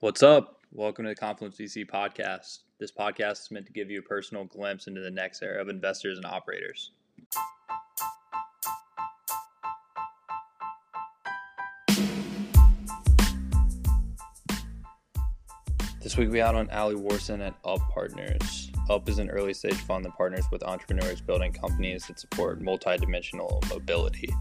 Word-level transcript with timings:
What's 0.00 0.22
up? 0.22 0.60
Welcome 0.70 1.06
to 1.06 1.08
the 1.08 1.16
Confluence 1.16 1.56
VC 1.56 1.84
podcast. 1.84 2.60
This 2.78 2.92
podcast 2.92 3.40
is 3.40 3.50
meant 3.50 3.66
to 3.66 3.72
give 3.72 3.90
you 3.90 3.98
a 3.98 4.02
personal 4.02 4.44
glimpse 4.44 4.86
into 4.86 5.00
the 5.00 5.10
next 5.10 5.42
era 5.42 5.60
of 5.60 5.68
investors 5.68 6.18
and 6.18 6.24
operators. 6.24 6.92
This 16.00 16.16
week 16.16 16.30
we 16.30 16.40
out 16.40 16.54
on 16.54 16.70
Ali 16.70 16.94
Warson 16.94 17.44
at 17.44 17.56
Up 17.64 17.80
Partners. 17.90 18.70
Up 18.88 19.08
is 19.08 19.18
an 19.18 19.30
early 19.30 19.52
stage 19.52 19.74
fund 19.78 20.04
that 20.04 20.14
partners 20.16 20.44
with 20.52 20.62
entrepreneurs 20.62 21.20
building 21.20 21.52
companies 21.52 22.06
that 22.06 22.20
support 22.20 22.62
multidimensional 22.62 23.68
mobility. 23.68 24.32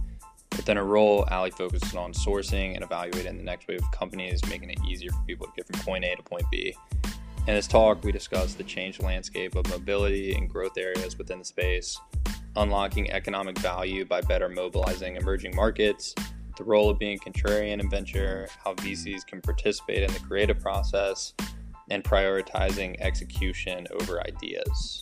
Within 0.67 0.79
a 0.79 0.83
role, 0.83 1.25
Ali 1.31 1.49
focuses 1.49 1.95
on 1.95 2.11
sourcing 2.11 2.75
and 2.75 2.83
evaluating 2.83 3.37
the 3.37 3.43
next 3.43 3.69
wave 3.69 3.81
of 3.81 3.89
companies, 3.91 4.45
making 4.49 4.69
it 4.69 4.79
easier 4.85 5.09
for 5.11 5.21
people 5.21 5.47
to 5.47 5.53
get 5.55 5.65
from 5.65 5.79
point 5.79 6.03
A 6.03 6.13
to 6.13 6.21
point 6.21 6.43
B. 6.51 6.75
In 7.05 7.55
this 7.55 7.67
talk, 7.67 8.03
we 8.03 8.11
discuss 8.11 8.53
the 8.53 8.65
changed 8.65 9.01
landscape 9.01 9.55
of 9.55 9.65
mobility 9.69 10.35
and 10.35 10.49
growth 10.49 10.77
areas 10.77 11.17
within 11.17 11.39
the 11.39 11.45
space, 11.45 11.97
unlocking 12.57 13.09
economic 13.11 13.57
value 13.59 14.03
by 14.03 14.19
better 14.19 14.49
mobilizing 14.49 15.15
emerging 15.15 15.55
markets, 15.55 16.13
the 16.57 16.65
role 16.65 16.89
of 16.89 16.99
being 16.99 17.17
contrarian 17.17 17.79
in 17.79 17.89
venture, 17.89 18.49
how 18.61 18.73
VCs 18.73 19.25
can 19.25 19.39
participate 19.39 20.03
in 20.03 20.11
the 20.11 20.19
creative 20.19 20.59
process, 20.59 21.33
and 21.91 22.03
prioritizing 22.03 22.99
execution 22.99 23.87
over 24.01 24.19
ideas. 24.19 25.01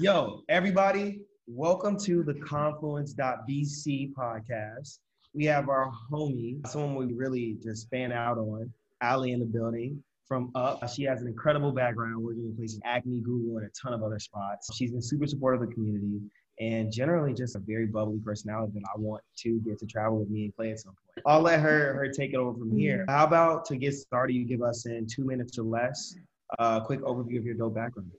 Yo, 0.00 0.40
everybody, 0.48 1.20
welcome 1.46 1.94
to 1.98 2.22
the 2.22 2.32
Confluence.vc 2.32 4.14
podcast. 4.14 4.98
We 5.34 5.44
have 5.44 5.68
our 5.68 5.92
homie, 6.10 6.66
someone 6.66 6.94
we 6.94 7.12
really 7.12 7.58
just 7.62 7.90
fan 7.90 8.10
out 8.10 8.38
on, 8.38 8.72
Ali 9.02 9.32
in 9.32 9.40
the 9.40 9.44
building 9.44 10.02
from 10.26 10.52
Up. 10.54 10.88
She 10.88 11.02
has 11.02 11.20
an 11.20 11.26
incredible 11.26 11.70
background 11.70 12.16
working 12.24 12.46
in 12.46 12.56
places 12.56 12.80
Acme, 12.82 13.20
Google, 13.20 13.58
and 13.58 13.66
a 13.66 13.70
ton 13.78 13.92
of 13.92 14.02
other 14.02 14.18
spots. 14.18 14.74
She's 14.74 14.90
been 14.90 15.02
super 15.02 15.26
supportive 15.26 15.60
of 15.60 15.68
the 15.68 15.74
community 15.74 16.22
and 16.58 16.90
generally 16.90 17.34
just 17.34 17.54
a 17.54 17.58
very 17.58 17.84
bubbly 17.84 18.20
personality 18.24 18.72
that 18.76 18.84
I 18.96 18.98
want 18.98 19.22
to 19.40 19.60
get 19.60 19.78
to 19.80 19.86
travel 19.86 20.18
with 20.18 20.30
me 20.30 20.44
and 20.44 20.56
play 20.56 20.70
at 20.70 20.80
some 20.80 20.94
point. 20.94 21.26
I'll 21.26 21.42
let 21.42 21.60
her 21.60 21.92
her 21.92 22.08
take 22.08 22.32
it 22.32 22.36
over 22.36 22.58
from 22.58 22.74
here. 22.74 23.00
Mm-hmm. 23.00 23.10
How 23.10 23.24
about 23.24 23.66
to 23.66 23.76
get 23.76 23.92
started, 23.92 24.32
you 24.32 24.46
give 24.46 24.62
us 24.62 24.86
in 24.86 25.06
two 25.06 25.26
minutes 25.26 25.58
or 25.58 25.64
less 25.64 26.14
a 26.58 26.80
quick 26.80 27.00
overview 27.02 27.36
of 27.36 27.44
your 27.44 27.54
dope 27.54 27.74
background. 27.74 28.10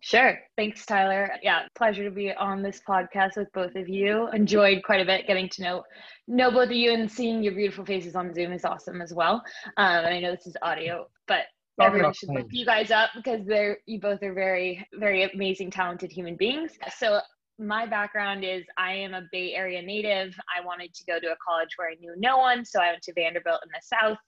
Sure. 0.00 0.38
Thanks, 0.56 0.86
Tyler. 0.86 1.30
Yeah, 1.42 1.66
pleasure 1.74 2.04
to 2.04 2.10
be 2.10 2.32
on 2.32 2.62
this 2.62 2.80
podcast 2.88 3.36
with 3.36 3.52
both 3.52 3.76
of 3.76 3.88
you. 3.88 4.28
Enjoyed 4.32 4.82
quite 4.82 5.00
a 5.00 5.04
bit 5.04 5.26
getting 5.26 5.48
to 5.50 5.62
know 5.62 5.82
know 6.26 6.50
both 6.50 6.70
of 6.70 6.72
you 6.72 6.92
and 6.92 7.10
seeing 7.10 7.42
your 7.42 7.54
beautiful 7.54 7.84
faces 7.84 8.16
on 8.16 8.32
Zoom 8.32 8.52
is 8.52 8.64
awesome 8.64 9.02
as 9.02 9.12
well. 9.12 9.42
Um, 9.76 10.04
and 10.04 10.14
I 10.14 10.20
know 10.20 10.30
this 10.30 10.46
is 10.46 10.56
audio, 10.62 11.06
but 11.28 11.42
everyone 11.80 12.14
should 12.14 12.30
look 12.30 12.46
you 12.50 12.64
guys 12.64 12.90
up 12.90 13.10
because 13.14 13.44
they're 13.46 13.78
you 13.86 14.00
both 14.00 14.22
are 14.22 14.32
very 14.32 14.86
very 14.94 15.30
amazing, 15.30 15.70
talented 15.70 16.10
human 16.10 16.36
beings. 16.36 16.72
So 16.96 17.20
my 17.58 17.84
background 17.84 18.42
is 18.42 18.64
I 18.78 18.92
am 18.94 19.12
a 19.12 19.22
Bay 19.30 19.52
Area 19.54 19.82
native. 19.82 20.34
I 20.56 20.64
wanted 20.64 20.94
to 20.94 21.04
go 21.04 21.20
to 21.20 21.26
a 21.26 21.36
college 21.46 21.70
where 21.76 21.90
I 21.90 21.94
knew 22.00 22.14
no 22.16 22.38
one, 22.38 22.64
so 22.64 22.80
I 22.80 22.90
went 22.90 23.02
to 23.02 23.12
Vanderbilt 23.12 23.60
in 23.62 23.68
the 23.68 23.82
South. 23.82 24.18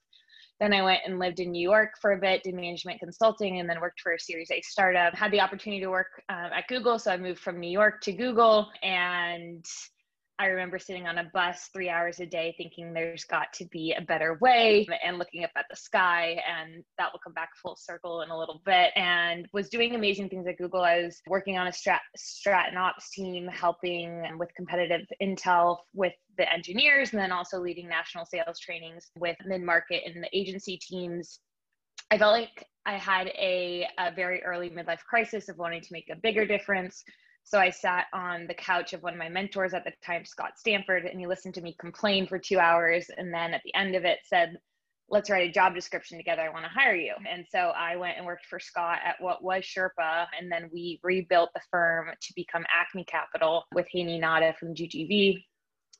Then 0.59 0.73
I 0.73 0.83
went 0.83 1.01
and 1.05 1.19
lived 1.19 1.39
in 1.39 1.51
New 1.51 1.61
York 1.61 1.91
for 2.01 2.13
a 2.13 2.17
bit, 2.17 2.43
did 2.43 2.55
management 2.55 2.99
consulting, 2.99 3.59
and 3.59 3.69
then 3.69 3.81
worked 3.81 4.01
for 4.01 4.13
a 4.13 4.19
Series 4.19 4.51
A 4.51 4.61
startup. 4.61 5.13
Had 5.13 5.31
the 5.31 5.41
opportunity 5.41 5.81
to 5.81 5.89
work 5.89 6.21
um, 6.29 6.49
at 6.53 6.67
Google, 6.67 6.99
so 6.99 7.11
I 7.11 7.17
moved 7.17 7.39
from 7.39 7.59
New 7.59 7.71
York 7.71 8.01
to 8.01 8.13
Google, 8.13 8.69
and 8.81 9.65
I 10.39 10.47
remember 10.47 10.79
sitting 10.79 11.05
on 11.05 11.19
a 11.19 11.29
bus 11.31 11.69
three 11.71 11.89
hours 11.89 12.19
a 12.19 12.25
day 12.25 12.55
thinking 12.57 12.91
there's 12.91 13.23
got 13.23 13.53
to 13.53 13.65
be 13.65 13.93
a 13.93 14.01
better 14.01 14.37
way 14.41 14.87
and 15.05 15.19
looking 15.19 15.43
up 15.43 15.51
at 15.55 15.65
the 15.69 15.75
sky. 15.75 16.41
And 16.49 16.83
that 16.97 17.11
will 17.13 17.19
come 17.23 17.33
back 17.33 17.49
full 17.61 17.75
circle 17.75 18.21
in 18.21 18.31
a 18.31 18.37
little 18.37 18.61
bit. 18.65 18.91
And 18.95 19.47
was 19.53 19.69
doing 19.69 19.93
amazing 19.93 20.29
things 20.29 20.47
at 20.47 20.57
Google. 20.57 20.81
I 20.81 21.03
was 21.03 21.21
working 21.27 21.57
on 21.57 21.67
a 21.67 21.71
strat, 21.71 21.99
strat 22.17 22.69
and 22.69 22.79
ops 22.79 23.11
team, 23.11 23.47
helping 23.47 24.23
with 24.39 24.49
competitive 24.55 25.05
intel 25.21 25.77
with 25.93 26.13
the 26.37 26.51
engineers, 26.51 27.11
and 27.13 27.21
then 27.21 27.31
also 27.31 27.59
leading 27.59 27.87
national 27.87 28.25
sales 28.25 28.59
trainings 28.59 29.11
with 29.17 29.37
mid 29.45 29.61
market 29.61 30.01
and 30.05 30.23
the 30.23 30.37
agency 30.37 30.77
teams. 30.77 31.39
I 32.09 32.17
felt 32.17 32.33
like 32.33 32.65
I 32.87 32.97
had 32.97 33.27
a, 33.27 33.87
a 33.99 34.11
very 34.13 34.43
early 34.43 34.71
midlife 34.71 35.03
crisis 35.07 35.47
of 35.47 35.57
wanting 35.57 35.81
to 35.81 35.89
make 35.91 36.09
a 36.11 36.15
bigger 36.15 36.45
difference 36.45 37.03
so 37.43 37.59
I 37.59 37.69
sat 37.69 38.05
on 38.13 38.47
the 38.47 38.53
couch 38.53 38.93
of 38.93 39.03
one 39.03 39.13
of 39.13 39.19
my 39.19 39.29
mentors 39.29 39.73
at 39.73 39.83
the 39.83 39.91
time, 40.03 40.25
Scott 40.25 40.57
Stanford, 40.57 41.05
and 41.05 41.19
he 41.19 41.27
listened 41.27 41.53
to 41.55 41.61
me 41.61 41.75
complain 41.79 42.25
for 42.25 42.39
two 42.39 42.59
hours. 42.59 43.09
And 43.17 43.33
then 43.33 43.53
at 43.53 43.61
the 43.63 43.75
end 43.75 43.95
of 43.95 44.05
it 44.05 44.19
said, 44.23 44.57
let's 45.09 45.29
write 45.29 45.49
a 45.49 45.51
job 45.51 45.75
description 45.75 46.17
together. 46.17 46.41
I 46.41 46.49
want 46.49 46.65
to 46.65 46.71
hire 46.71 46.95
you. 46.95 47.13
And 47.29 47.45
so 47.49 47.73
I 47.77 47.97
went 47.97 48.17
and 48.17 48.25
worked 48.25 48.45
for 48.45 48.59
Scott 48.59 48.99
at 49.05 49.15
what 49.19 49.43
was 49.43 49.63
Sherpa. 49.63 50.25
And 50.39 50.51
then 50.51 50.69
we 50.73 50.99
rebuilt 51.03 51.49
the 51.53 51.61
firm 51.69 52.07
to 52.19 52.33
become 52.35 52.65
Acme 52.73 53.05
Capital 53.05 53.65
with 53.73 53.87
Hany 53.93 54.19
Nada 54.19 54.55
from 54.59 54.73
GGV. 54.73 55.43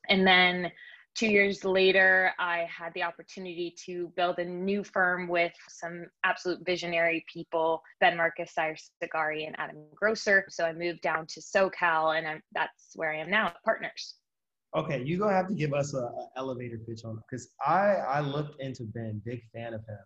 And 0.09 0.25
then 0.25 0.71
two 1.15 1.27
years 1.27 1.63
later, 1.63 2.31
I 2.39 2.67
had 2.69 2.93
the 2.93 3.03
opportunity 3.03 3.75
to 3.85 4.11
build 4.15 4.39
a 4.39 4.45
new 4.45 4.83
firm 4.83 5.27
with 5.27 5.53
some 5.69 6.05
absolute 6.23 6.65
visionary 6.65 7.25
people, 7.31 7.81
Ben 7.99 8.17
Marcus, 8.17 8.53
Cyrus 8.53 8.91
Sigari, 9.01 9.45
and 9.45 9.55
Adam 9.59 9.77
Grosser. 9.95 10.45
So 10.49 10.65
I 10.65 10.73
moved 10.73 11.01
down 11.01 11.27
to 11.27 11.39
SoCal, 11.39 12.17
and 12.17 12.27
I'm, 12.27 12.41
that's 12.53 12.91
where 12.95 13.11
I 13.11 13.17
am 13.17 13.29
now 13.29 13.53
Partners. 13.63 14.15
Okay, 14.75 15.03
you're 15.03 15.19
gonna 15.19 15.35
have 15.35 15.47
to 15.49 15.53
give 15.53 15.73
us 15.73 15.93
a, 15.93 15.99
a 15.99 16.29
elevator 16.35 16.79
pitch 16.87 17.05
on 17.05 17.21
because 17.29 17.49
I 17.63 17.97
I 18.09 18.21
looked 18.21 18.59
into 18.59 18.83
Ben, 18.85 19.21
big 19.23 19.43
fan 19.53 19.75
of 19.75 19.81
him, 19.81 19.99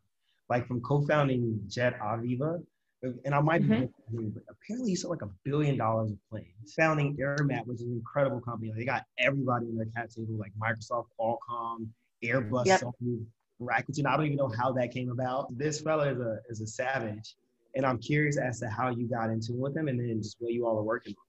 like 0.50 0.68
from 0.68 0.81
co-founding 0.81 1.62
Jet 1.69 1.97
Aviva 2.01 2.62
and 3.03 3.35
I 3.35 3.40
might 3.40 3.62
mm-hmm. 3.62 4.18
be 4.18 4.25
but 4.28 4.44
apparently 4.50 4.91
he 4.91 4.96
sold 4.96 5.12
like 5.12 5.22
a 5.22 5.31
billion 5.44 5.78
dollars 5.78 6.12
of 6.12 6.18
planes. 6.30 6.74
Founding 6.75 7.16
which 7.66 7.75
is 7.75 7.81
an 7.81 7.94
incredible 7.94 8.41
company. 8.41 8.69
Like, 8.69 8.80
they 8.80 8.85
got 8.85 9.03
everybody 9.19 9.68
in 9.68 9.75
their 9.75 9.88
cap 9.96 10.09
table, 10.09 10.38
like 10.38 10.52
Microsoft, 10.59 11.06
Qualcomm, 11.19 11.88
Airbus, 12.24 12.66
yep. 12.66 12.81
Sony, 12.81 13.24
Rakuten. 13.62 14.06
I 14.06 14.18
don't 14.18 14.25
even 14.25 14.38
know 14.38 14.52
how 14.57 14.72
that 14.74 14.91
came 14.91 15.12
about. 15.12 15.56
This 15.57 15.81
fella 15.81 16.12
is 16.12 16.19
a 16.19 16.40
is 16.50 16.62
a 16.62 16.68
savage, 16.68 17.36
and 17.75 17.86
I'm 17.86 18.00
curious 18.00 18.38
as 18.38 18.59
to 18.62 18.69
how 18.69 18.90
you 18.90 19.07
got 19.07 19.30
into 19.30 19.53
it 19.53 19.59
with 19.59 19.78
him, 19.78 19.88
and 19.88 20.00
then 20.00 20.22
just 20.22 20.38
what 20.40 20.53
you 20.53 20.66
all 20.66 20.78
are 20.78 20.84
working 20.84 21.13
on. 21.18 21.24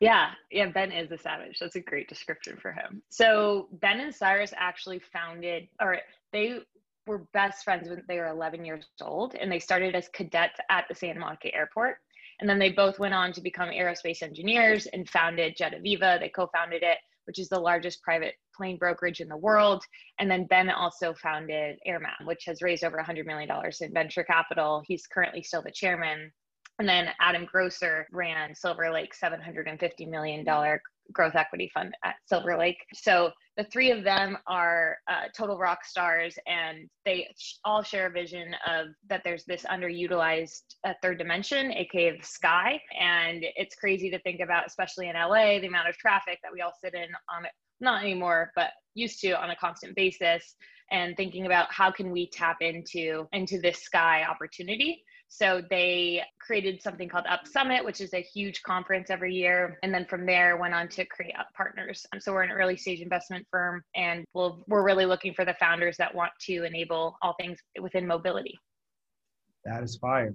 Yeah, 0.00 0.30
yeah, 0.52 0.66
Ben 0.66 0.92
is 0.92 1.10
a 1.10 1.18
savage. 1.18 1.58
That's 1.58 1.74
a 1.74 1.80
great 1.80 2.08
description 2.08 2.56
for 2.56 2.70
him. 2.70 3.02
So 3.08 3.68
Ben 3.72 3.98
and 3.98 4.14
Cyrus 4.14 4.54
actually 4.56 5.00
founded, 5.00 5.68
or 5.80 5.98
they 6.32 6.60
were 7.08 7.26
best 7.32 7.64
friends 7.64 7.88
when 7.88 8.04
they 8.06 8.18
were 8.18 8.28
11 8.28 8.64
years 8.64 8.84
old 9.00 9.34
and 9.34 9.50
they 9.50 9.58
started 9.58 9.94
as 9.94 10.08
cadets 10.08 10.58
at 10.70 10.84
the 10.88 10.94
Santa 10.94 11.18
Monica 11.18 11.52
airport. 11.54 11.96
And 12.40 12.48
then 12.48 12.58
they 12.58 12.70
both 12.70 12.98
went 12.98 13.14
on 13.14 13.32
to 13.32 13.40
become 13.40 13.70
aerospace 13.70 14.22
engineers 14.22 14.86
and 14.86 15.08
founded 15.08 15.56
Jet 15.56 15.74
Aviva. 15.74 16.20
They 16.20 16.28
co 16.28 16.48
founded 16.54 16.84
it, 16.84 16.98
which 17.24 17.38
is 17.38 17.48
the 17.48 17.58
largest 17.58 18.00
private 18.02 18.34
plane 18.56 18.76
brokerage 18.76 19.20
in 19.20 19.28
the 19.28 19.36
world. 19.36 19.82
And 20.20 20.30
then 20.30 20.46
Ben 20.46 20.70
also 20.70 21.14
founded 21.14 21.78
AirMap, 21.86 22.24
which 22.24 22.44
has 22.46 22.62
raised 22.62 22.84
over 22.84 22.98
$100 22.98 23.26
million 23.26 23.50
in 23.80 23.92
venture 23.92 24.22
capital. 24.22 24.84
He's 24.86 25.06
currently 25.06 25.42
still 25.42 25.62
the 25.62 25.72
chairman. 25.72 26.30
And 26.78 26.88
then 26.88 27.08
Adam 27.20 27.44
Grosser 27.50 28.06
ran 28.12 28.54
Silver 28.54 28.92
Lake 28.92 29.12
$750 29.20 30.08
million 30.08 30.44
growth 31.12 31.34
equity 31.34 31.70
fund 31.74 31.94
at 32.04 32.16
Silver 32.26 32.56
Lake. 32.56 32.78
So 32.94 33.32
the 33.58 33.64
three 33.64 33.90
of 33.90 34.04
them 34.04 34.38
are 34.46 34.98
uh, 35.10 35.24
total 35.36 35.58
rock 35.58 35.84
stars, 35.84 36.38
and 36.46 36.88
they 37.04 37.28
all 37.64 37.82
share 37.82 38.06
a 38.06 38.10
vision 38.10 38.54
of 38.64 38.86
that 39.08 39.22
there's 39.24 39.44
this 39.46 39.64
underutilized 39.64 40.62
uh, 40.86 40.92
third 41.02 41.18
dimension, 41.18 41.72
aka 41.72 42.16
the 42.16 42.24
sky. 42.24 42.80
And 42.98 43.44
it's 43.56 43.74
crazy 43.74 44.10
to 44.10 44.20
think 44.20 44.40
about, 44.40 44.64
especially 44.68 45.08
in 45.08 45.16
LA, 45.16 45.58
the 45.58 45.66
amount 45.66 45.88
of 45.88 45.96
traffic 45.96 46.38
that 46.44 46.52
we 46.52 46.60
all 46.60 46.72
sit 46.80 46.94
in 46.94 47.08
on 47.34 47.46
it, 47.46 47.50
not 47.80 48.04
anymore, 48.04 48.52
but 48.54 48.70
used 48.94 49.20
to 49.22 49.32
on 49.32 49.50
a 49.50 49.56
constant 49.56 49.96
basis 49.96 50.54
and 50.92 51.16
thinking 51.16 51.46
about 51.46 51.66
how 51.72 51.90
can 51.90 52.12
we 52.12 52.30
tap 52.30 52.58
into 52.60 53.26
into 53.32 53.60
this 53.60 53.82
sky 53.82 54.24
opportunity 54.24 55.02
So 55.28 55.62
they 55.68 56.22
created 56.40 56.82
something 56.82 57.08
called 57.08 57.26
Up 57.28 57.46
Summit, 57.46 57.84
which 57.84 58.00
is 58.00 58.14
a 58.14 58.22
huge 58.22 58.62
conference 58.62 59.10
every 59.10 59.34
year. 59.34 59.78
And 59.82 59.92
then 59.92 60.06
from 60.06 60.24
there 60.24 60.56
went 60.56 60.74
on 60.74 60.88
to 60.88 61.04
create 61.04 61.34
Up 61.38 61.48
Partners. 61.54 62.06
So 62.18 62.32
we're 62.32 62.42
an 62.42 62.50
early 62.50 62.76
stage 62.76 63.00
investment 63.00 63.46
firm 63.50 63.82
and 63.94 64.24
we'll, 64.32 64.64
we're 64.68 64.82
really 64.82 65.04
looking 65.04 65.34
for 65.34 65.44
the 65.44 65.54
founders 65.60 65.98
that 65.98 66.14
want 66.14 66.32
to 66.46 66.64
enable 66.64 67.18
all 67.20 67.34
things 67.38 67.58
within 67.80 68.06
mobility. 68.06 68.58
That 69.64 69.82
is 69.82 69.96
fire. 69.96 70.34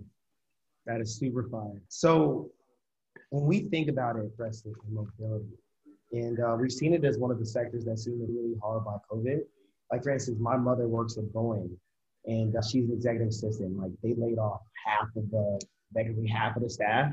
That 0.86 1.02
is 1.02 1.18
super 1.18 1.48
fire. 1.50 1.82
So 1.90 2.52
when 3.30 3.46
we 3.46 3.62
think 3.62 3.90
about 3.90 4.18
it, 4.18 4.36
Preston, 4.38 4.74
and 4.86 4.94
mobility, 4.94 5.50
and 6.12 6.40
uh, 6.40 6.56
we've 6.60 6.72
seen 6.72 6.94
it 6.94 7.04
as 7.04 7.18
one 7.18 7.32
of 7.32 7.40
the 7.40 7.46
sectors 7.46 7.86
that 7.86 7.98
seen 7.98 8.20
really 8.20 8.54
hard 8.62 8.86
by 8.86 8.98
COVID. 9.12 9.40
Like 9.92 10.04
for 10.04 10.12
instance, 10.12 10.38
my 10.40 10.56
mother 10.56 10.88
works 10.88 11.18
at 11.18 11.24
Boeing, 11.26 11.72
and 12.26 12.56
uh, 12.56 12.62
she's 12.62 12.86
an 12.86 12.94
executive 12.94 13.28
assistant. 13.28 13.78
Like 13.78 13.92
they 14.02 14.16
laid 14.18 14.38
off 14.38 14.62
half 14.86 15.08
of 15.16 15.30
the, 15.30 15.62
basically 15.94 16.28
half 16.28 16.56
of 16.56 16.64
the 16.64 16.70
staff, 16.70 17.12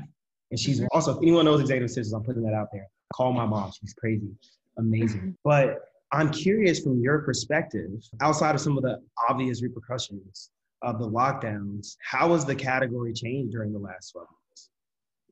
and 0.51 0.59
she's 0.59 0.79
mm-hmm. 0.79 0.87
also 0.91 1.11
if 1.11 1.17
anyone 1.21 1.45
knows 1.45 1.61
executive 1.61 1.89
assistants, 1.89 2.13
I'm 2.13 2.23
putting 2.23 2.43
that 2.43 2.53
out 2.53 2.67
there. 2.71 2.87
Call 3.13 3.33
my 3.33 3.45
mom. 3.45 3.71
She's 3.79 3.93
crazy, 3.93 4.31
amazing. 4.77 5.19
Mm-hmm. 5.19 5.29
But 5.43 5.79
I'm 6.11 6.31
curious 6.31 6.79
from 6.79 6.99
your 7.01 7.19
perspective, 7.19 7.89
outside 8.21 8.55
of 8.55 8.61
some 8.61 8.77
of 8.77 8.83
the 8.83 9.01
obvious 9.29 9.61
repercussions 9.61 10.49
of 10.81 10.99
the 10.99 11.07
lockdowns, 11.07 11.95
how 12.03 12.33
has 12.33 12.45
the 12.45 12.55
category 12.55 13.13
changed 13.13 13.51
during 13.51 13.71
the 13.71 13.79
last 13.79 14.11
12 14.11 14.27
months? 14.27 14.69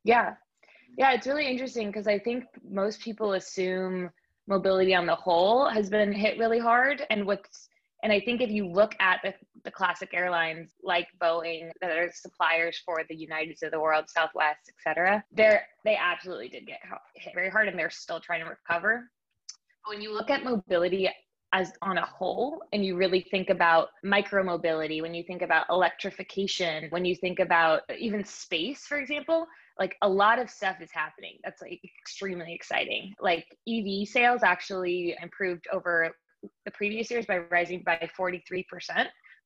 Yeah, 0.04 0.34
yeah, 0.98 1.12
it's 1.12 1.28
really 1.28 1.48
interesting 1.48 1.88
because 1.88 2.08
I 2.08 2.20
think 2.20 2.46
most 2.70 3.02
people 3.02 3.34
assume 3.34 4.10
mobility 4.48 4.96
on 4.96 5.06
the 5.06 5.16
whole 5.16 5.70
has 5.70 5.90
been 5.90 6.12
hit 6.12 6.38
really 6.38 6.60
hard. 6.60 7.06
And 7.10 7.26
what's 7.26 7.70
and 8.04 8.14
I 8.14 8.20
think 8.22 8.42
if 8.42 8.50
you 8.50 8.66
look 8.66 8.96
at 9.00 9.20
the, 9.24 9.34
the 9.64 9.72
classic 9.72 10.10
airlines 10.14 10.72
like 10.84 11.08
Boeing 11.22 11.72
that 11.82 11.98
are 11.98 12.12
suppliers 12.14 12.82
for 12.86 13.02
the 13.10 13.16
Uniteds 13.16 13.64
of 13.64 13.72
the 13.72 13.80
world, 13.80 14.06
Southwest, 14.08 14.70
et 14.70 14.76
cetera, 14.84 15.24
they're, 15.32 15.66
they 15.86 15.96
absolutely 15.96 16.50
did 16.50 16.66
get 16.66 16.80
hit 17.16 17.34
very 17.34 17.50
hard 17.50 17.68
and 17.68 17.78
they're 17.78 17.90
still 17.90 18.20
trying 18.20 18.44
to 18.44 18.50
recover. 18.50 19.10
But 19.86 19.96
when 19.96 20.02
you 20.02 20.14
look 20.14 20.30
at 20.30 20.44
mobility 20.44 21.10
as 21.52 21.74
on 21.82 21.98
a 21.98 22.06
whole 22.06 22.62
and 22.74 22.86
you 22.86 22.96
really 22.96 23.26
think 23.32 23.50
about 23.50 23.90
micromobility 24.06 25.02
when 25.02 25.14
you 25.14 25.24
think 25.24 25.42
about 25.42 25.66
electrification 25.70 26.86
when 26.92 27.06
you 27.06 27.16
think 27.16 27.40
about 27.40 27.82
even 27.98 28.24
space 28.24 28.86
for 28.86 29.00
example 29.00 29.48
like 29.80 29.96
a 30.04 30.08
lot 30.08 30.38
of 30.38 30.50
stuff 30.50 30.78
is 30.80 30.92
happening 30.94 31.38
that's 31.44 31.62
like 31.62 31.82
extremely 32.00 32.54
exciting 32.54 33.14
like 33.20 33.46
ev 33.68 34.08
sales 34.08 34.44
actually 34.44 35.16
improved 35.22 35.66
over 35.74 36.12
the 36.66 36.72
previous 36.72 37.10
years 37.12 37.26
by 37.26 37.38
rising 37.38 37.84
by 37.86 38.10
43% 38.18 38.64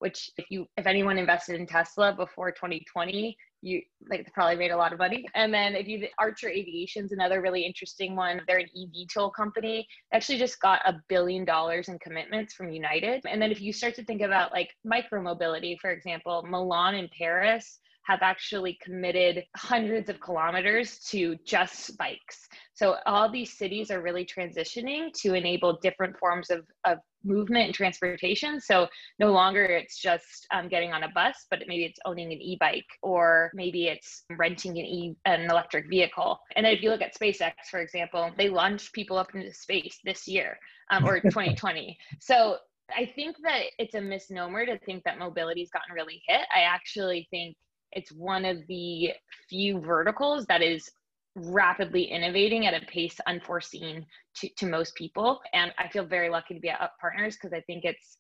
which 0.04 0.30
if 0.38 0.46
you 0.50 0.68
if 0.76 0.86
anyone 0.86 1.18
invested 1.18 1.56
in 1.60 1.66
tesla 1.66 2.14
before 2.14 2.52
2020 2.52 3.38
you 3.64 3.82
like 4.10 4.30
probably 4.34 4.58
made 4.58 4.72
a 4.72 4.78
lot 4.78 4.92
of 4.92 5.00
money. 5.00 5.26
And 5.36 5.54
then 5.54 5.74
if 5.74 5.88
you 5.88 6.06
archer 6.20 6.50
aviation's 6.50 7.14
another 7.14 7.42
really 7.42 7.62
interesting 7.66 8.14
one. 8.14 8.42
They're 8.46 8.58
an 8.58 8.70
eVTOL 8.78 9.34
company 9.34 9.88
actually 10.14 10.38
just 10.38 10.60
got 10.60 10.82
a 10.86 11.02
billion 11.08 11.46
dollars 11.46 11.88
in 11.88 11.98
commitments 12.00 12.54
from 12.54 12.70
united. 12.70 13.22
And 13.26 13.42
then 13.42 13.52
if 13.52 13.62
you 13.62 13.72
start 13.72 13.96
to 13.96 14.04
think 14.04 14.22
about 14.22 14.52
like 14.52 14.72
micro 14.84 15.22
mobility 15.22 15.78
for 15.82 15.92
example 15.92 16.46
milan 16.48 16.96
and 16.96 17.10
paris 17.18 17.80
have 18.06 18.20
actually 18.22 18.78
committed 18.82 19.44
hundreds 19.56 20.10
of 20.10 20.20
kilometers 20.20 21.00
to 21.10 21.36
just 21.46 21.98
bikes. 21.98 22.48
So 22.74 22.98
all 23.06 23.32
these 23.32 23.58
cities 23.58 23.92
are 23.92 24.02
really 24.02 24.26
transitioning 24.26 25.14
to 25.22 25.34
enable 25.34 25.80
different 25.82 26.18
forms 26.18 26.50
of, 26.50 26.66
of 26.86 26.98
movement 27.24 27.66
and 27.66 27.74
transportation. 27.74 28.60
So 28.60 28.88
no 29.20 29.32
longer 29.32 29.64
it's 29.64 30.00
just 30.00 30.46
um, 30.54 30.68
getting 30.68 30.92
on 30.92 31.04
a 31.04 31.10
bus, 31.10 31.46
but 31.50 31.60
maybe 31.68 31.86
it's 31.86 32.00
owning 32.06 32.32
an 32.32 32.42
e-bike 32.42 32.86
or 33.02 33.52
maybe 33.54 33.88
it's 33.88 34.24
renting 34.38 34.72
an 34.72 34.86
e 34.86 35.16
an 35.26 35.50
electric 35.50 35.90
vehicle. 35.90 36.40
And 36.56 36.66
then 36.66 36.74
if 36.74 36.82
you 36.82 36.90
look 36.90 37.02
at 37.02 37.16
SpaceX, 37.16 37.54
for 37.72 37.80
example, 37.80 38.32
they 38.38 38.50
launched 38.50 38.94
people 38.94 39.18
up 39.18 39.34
into 39.34 39.54
space 39.54 40.00
this 40.04 40.28
year 40.28 40.58
um, 40.92 41.06
or 41.06 41.20
2020. 41.22 41.98
So 42.20 42.58
I 42.96 43.12
think 43.16 43.38
that 43.44 43.62
it's 43.80 43.96
a 43.96 44.02
misnomer 44.02 44.66
to 44.66 44.78
think 44.80 45.04
that 45.06 45.18
mobility's 45.18 45.70
gotten 45.72 45.94
really 45.94 46.22
hit. 46.28 46.42
I 46.54 46.62
actually 46.62 47.28
think 47.32 47.56
it's 47.96 48.12
one 48.12 48.46
of 48.46 48.66
the 48.68 49.12
few 49.50 49.80
verticals 49.80 50.46
that 50.48 50.62
is 50.62 50.90
rapidly 51.36 52.04
innovating 52.04 52.68
at 52.68 52.74
a 52.74 52.86
pace 52.86 53.18
unforeseen 53.28 54.06
to, 54.36 54.50
to 54.58 54.68
most 54.68 54.96
people. 54.96 55.42
And 55.54 55.74
I 55.78 55.88
feel 55.88 56.06
very 56.06 56.30
lucky 56.30 56.54
to 56.54 56.60
be 56.60 56.70
at 56.70 56.82
Up 56.82 56.94
Partners 57.02 57.36
because 57.36 57.54
I 57.54 57.62
think 57.62 57.86
it's 57.86 58.18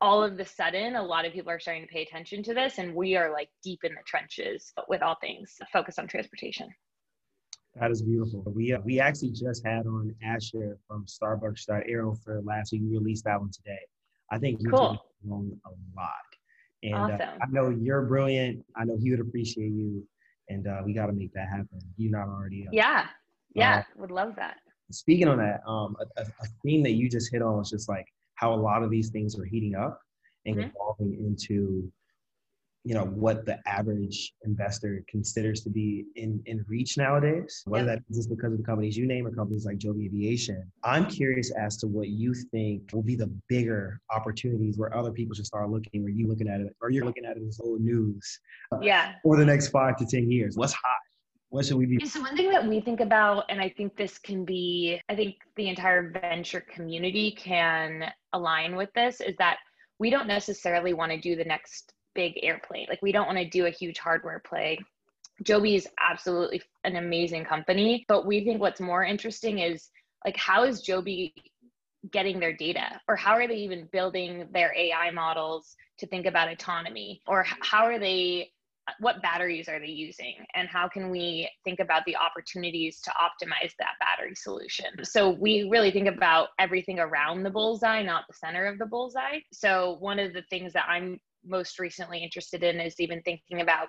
all 0.00 0.22
of 0.22 0.36
the 0.36 0.44
sudden 0.44 0.96
a 0.96 1.02
lot 1.02 1.26
of 1.26 1.32
people 1.32 1.50
are 1.50 1.60
starting 1.60 1.86
to 1.86 1.92
pay 1.92 2.02
attention 2.02 2.42
to 2.42 2.54
this 2.54 2.78
and 2.78 2.94
we 2.94 3.16
are 3.16 3.32
like 3.32 3.48
deep 3.62 3.80
in 3.84 3.92
the 3.92 4.00
trenches 4.06 4.72
with 4.88 5.02
all 5.02 5.16
things 5.20 5.56
focused 5.72 5.98
on 5.98 6.06
transportation. 6.06 6.68
That 7.76 7.90
is 7.90 8.02
beautiful. 8.02 8.42
We 8.46 8.72
uh, 8.72 8.80
we 8.84 8.98
actually 8.98 9.30
just 9.30 9.64
had 9.64 9.86
on 9.86 10.12
Asher 10.24 10.76
from 10.88 11.06
Starburst 11.06 11.68
Aero 11.86 12.16
for 12.24 12.40
last 12.42 12.72
week. 12.72 12.82
We 12.82 12.98
released 12.98 13.24
that 13.24 13.40
one 13.40 13.50
today. 13.52 13.78
I 14.32 14.38
think 14.38 14.60
you've 14.60 14.72
cool. 14.72 15.04
grown 15.26 15.60
a 15.64 15.70
lot. 15.96 16.10
And 16.82 16.94
uh, 16.94 16.98
awesome. 16.98 17.20
uh, 17.20 17.44
I 17.44 17.46
know 17.50 17.70
you're 17.70 18.02
brilliant. 18.02 18.64
I 18.76 18.84
know 18.84 18.96
he 19.00 19.10
would 19.10 19.20
appreciate 19.20 19.72
you. 19.72 20.06
And 20.48 20.66
uh, 20.66 20.82
we 20.84 20.92
got 20.92 21.06
to 21.06 21.12
make 21.12 21.32
that 21.34 21.48
happen. 21.48 21.78
You're 21.96 22.10
not 22.10 22.28
already. 22.28 22.66
Uh, 22.66 22.70
yeah. 22.72 23.06
Yeah. 23.54 23.78
Uh, 23.78 23.82
would 23.96 24.10
love 24.10 24.34
that. 24.36 24.56
Speaking 24.90 25.28
on 25.28 25.38
that, 25.38 25.60
um, 25.66 25.96
a, 26.16 26.22
a, 26.22 26.46
theme 26.64 26.82
that 26.82 26.92
you 26.92 27.08
just 27.08 27.30
hit 27.30 27.42
on 27.42 27.58
was 27.58 27.70
just 27.70 27.88
like 27.88 28.06
how 28.34 28.52
a 28.52 28.56
lot 28.56 28.82
of 28.82 28.90
these 28.90 29.10
things 29.10 29.38
are 29.38 29.44
heating 29.44 29.76
up 29.76 30.00
and 30.46 30.56
mm-hmm. 30.56 30.70
evolving 30.70 31.14
into 31.24 31.92
you 32.84 32.94
know 32.94 33.04
what 33.04 33.44
the 33.44 33.58
average 33.66 34.32
investor 34.44 35.04
considers 35.08 35.62
to 35.62 35.70
be 35.70 36.06
in 36.16 36.42
in 36.46 36.64
reach 36.66 36.96
nowadays. 36.96 37.62
Whether 37.66 37.86
yep. 37.86 38.02
that 38.08 38.16
is 38.16 38.26
because 38.26 38.52
of 38.52 38.58
the 38.58 38.64
companies 38.64 38.96
you 38.96 39.06
name 39.06 39.26
or 39.26 39.32
companies 39.32 39.66
like 39.66 39.78
joby 39.78 40.06
aviation. 40.06 40.70
I'm 40.82 41.06
curious 41.06 41.50
as 41.50 41.76
to 41.78 41.86
what 41.86 42.08
you 42.08 42.32
think 42.34 42.90
will 42.92 43.02
be 43.02 43.16
the 43.16 43.30
bigger 43.48 44.00
opportunities 44.10 44.78
where 44.78 44.96
other 44.96 45.12
people 45.12 45.34
should 45.34 45.46
start 45.46 45.68
looking 45.70 46.02
where 46.02 46.10
you 46.10 46.26
looking 46.26 46.48
at 46.48 46.60
it 46.60 46.74
or 46.80 46.90
you're 46.90 47.04
looking 47.04 47.24
at 47.26 47.36
it 47.36 47.42
as 47.46 47.60
old 47.62 47.80
news. 47.80 48.40
Uh, 48.72 48.78
yeah. 48.82 49.12
For 49.22 49.36
the 49.36 49.44
next 49.44 49.68
five 49.68 49.96
to 49.98 50.06
ten 50.06 50.30
years. 50.30 50.56
What's 50.56 50.72
hot? 50.72 51.00
What 51.50 51.66
should 51.66 51.76
we 51.76 51.86
be? 51.86 52.06
So 52.06 52.20
one 52.20 52.36
thing 52.36 52.50
that 52.50 52.66
we 52.66 52.80
think 52.80 53.00
about, 53.00 53.44
and 53.48 53.60
I 53.60 53.68
think 53.76 53.96
this 53.96 54.18
can 54.18 54.44
be, 54.44 55.00
I 55.08 55.16
think 55.16 55.34
the 55.56 55.68
entire 55.68 56.10
venture 56.10 56.60
community 56.60 57.32
can 57.32 58.04
align 58.32 58.76
with 58.76 58.88
this, 58.94 59.20
is 59.20 59.34
that 59.38 59.58
we 59.98 60.10
don't 60.10 60.28
necessarily 60.28 60.94
want 60.94 61.10
to 61.10 61.20
do 61.20 61.34
the 61.34 61.44
next 61.44 61.92
big 62.14 62.34
airplane. 62.42 62.86
Like 62.88 63.02
we 63.02 63.12
don't 63.12 63.26
want 63.26 63.38
to 63.38 63.48
do 63.48 63.66
a 63.66 63.70
huge 63.70 63.98
hardware 63.98 64.42
play. 64.46 64.78
Joby 65.42 65.74
is 65.74 65.88
absolutely 65.98 66.62
an 66.84 66.96
amazing 66.96 67.44
company, 67.44 68.04
but 68.08 68.26
we 68.26 68.44
think 68.44 68.60
what's 68.60 68.80
more 68.80 69.04
interesting 69.04 69.58
is 69.58 69.88
like 70.24 70.36
how 70.36 70.64
is 70.64 70.82
Joby 70.82 71.34
getting 72.12 72.40
their 72.40 72.52
data? 72.52 73.00
Or 73.08 73.16
how 73.16 73.34
are 73.34 73.46
they 73.46 73.56
even 73.56 73.88
building 73.92 74.48
their 74.52 74.74
AI 74.76 75.10
models 75.10 75.76
to 75.98 76.06
think 76.06 76.26
about 76.26 76.48
autonomy? 76.48 77.20
Or 77.26 77.44
how 77.60 77.84
are 77.84 77.98
they 77.98 78.50
what 78.98 79.22
batteries 79.22 79.68
are 79.68 79.78
they 79.78 79.86
using? 79.86 80.34
And 80.54 80.66
how 80.66 80.88
can 80.88 81.10
we 81.10 81.48
think 81.64 81.78
about 81.80 82.02
the 82.06 82.16
opportunities 82.16 83.00
to 83.02 83.10
optimize 83.10 83.72
that 83.78 83.92
battery 84.00 84.34
solution? 84.34 85.04
So 85.04 85.30
we 85.30 85.68
really 85.70 85.90
think 85.90 86.08
about 86.08 86.48
everything 86.58 86.98
around 86.98 87.42
the 87.42 87.50
bullseye 87.50 88.02
not 88.02 88.24
the 88.28 88.34
center 88.34 88.66
of 88.66 88.78
the 88.78 88.86
bullseye. 88.86 89.40
So 89.52 89.96
one 90.00 90.18
of 90.18 90.32
the 90.32 90.42
things 90.50 90.72
that 90.72 90.86
i'm 90.88 91.20
most 91.44 91.78
recently 91.78 92.18
interested 92.18 92.62
in 92.62 92.80
is 92.80 92.98
even 92.98 93.22
thinking 93.22 93.60
about 93.60 93.88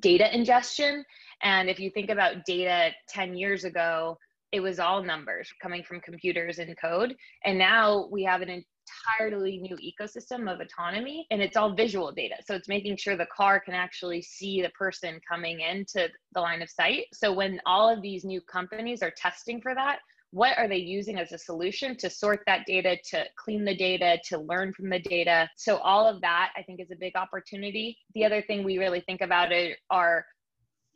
data 0.00 0.34
ingestion. 0.34 1.04
And 1.42 1.68
if 1.68 1.78
you 1.80 1.90
think 1.90 2.10
about 2.10 2.44
data 2.46 2.90
10 3.08 3.36
years 3.36 3.64
ago, 3.64 4.18
it 4.52 4.60
was 4.60 4.78
all 4.78 5.02
numbers 5.02 5.52
coming 5.60 5.82
from 5.82 6.00
computers 6.00 6.58
and 6.58 6.76
code. 6.80 7.14
And 7.44 7.58
now 7.58 8.08
we 8.10 8.24
have 8.24 8.40
an 8.40 8.48
entirely 8.48 9.58
new 9.58 9.76
ecosystem 9.76 10.52
of 10.52 10.60
autonomy 10.60 11.26
and 11.30 11.42
it's 11.42 11.56
all 11.56 11.74
visual 11.74 12.12
data. 12.12 12.36
So 12.46 12.54
it's 12.54 12.68
making 12.68 12.96
sure 12.96 13.16
the 13.16 13.26
car 13.26 13.60
can 13.60 13.74
actually 13.74 14.22
see 14.22 14.62
the 14.62 14.70
person 14.70 15.20
coming 15.28 15.60
into 15.60 16.08
the 16.32 16.40
line 16.40 16.62
of 16.62 16.70
sight. 16.70 17.04
So 17.12 17.32
when 17.32 17.60
all 17.66 17.92
of 17.92 18.00
these 18.00 18.24
new 18.24 18.40
companies 18.40 19.02
are 19.02 19.12
testing 19.16 19.60
for 19.60 19.74
that, 19.74 19.98
what 20.30 20.56
are 20.58 20.68
they 20.68 20.76
using 20.76 21.18
as 21.18 21.32
a 21.32 21.38
solution 21.38 21.96
to 21.96 22.10
sort 22.10 22.40
that 22.46 22.66
data 22.66 22.96
to 23.04 23.24
clean 23.36 23.64
the 23.64 23.74
data 23.74 24.18
to 24.24 24.38
learn 24.38 24.72
from 24.72 24.90
the 24.90 24.98
data 24.98 25.48
so 25.56 25.78
all 25.78 26.06
of 26.06 26.20
that 26.20 26.50
i 26.56 26.62
think 26.62 26.80
is 26.80 26.90
a 26.90 26.96
big 26.96 27.16
opportunity 27.16 27.96
the 28.14 28.24
other 28.24 28.42
thing 28.42 28.62
we 28.62 28.78
really 28.78 29.00
think 29.00 29.20
about 29.20 29.52
it 29.52 29.78
are 29.90 30.24